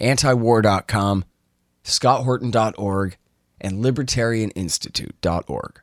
antiwar.com, 0.00 1.24
scotthorton.org, 1.84 3.16
and 3.64 3.84
libertarianinstitute.org. 3.84 5.80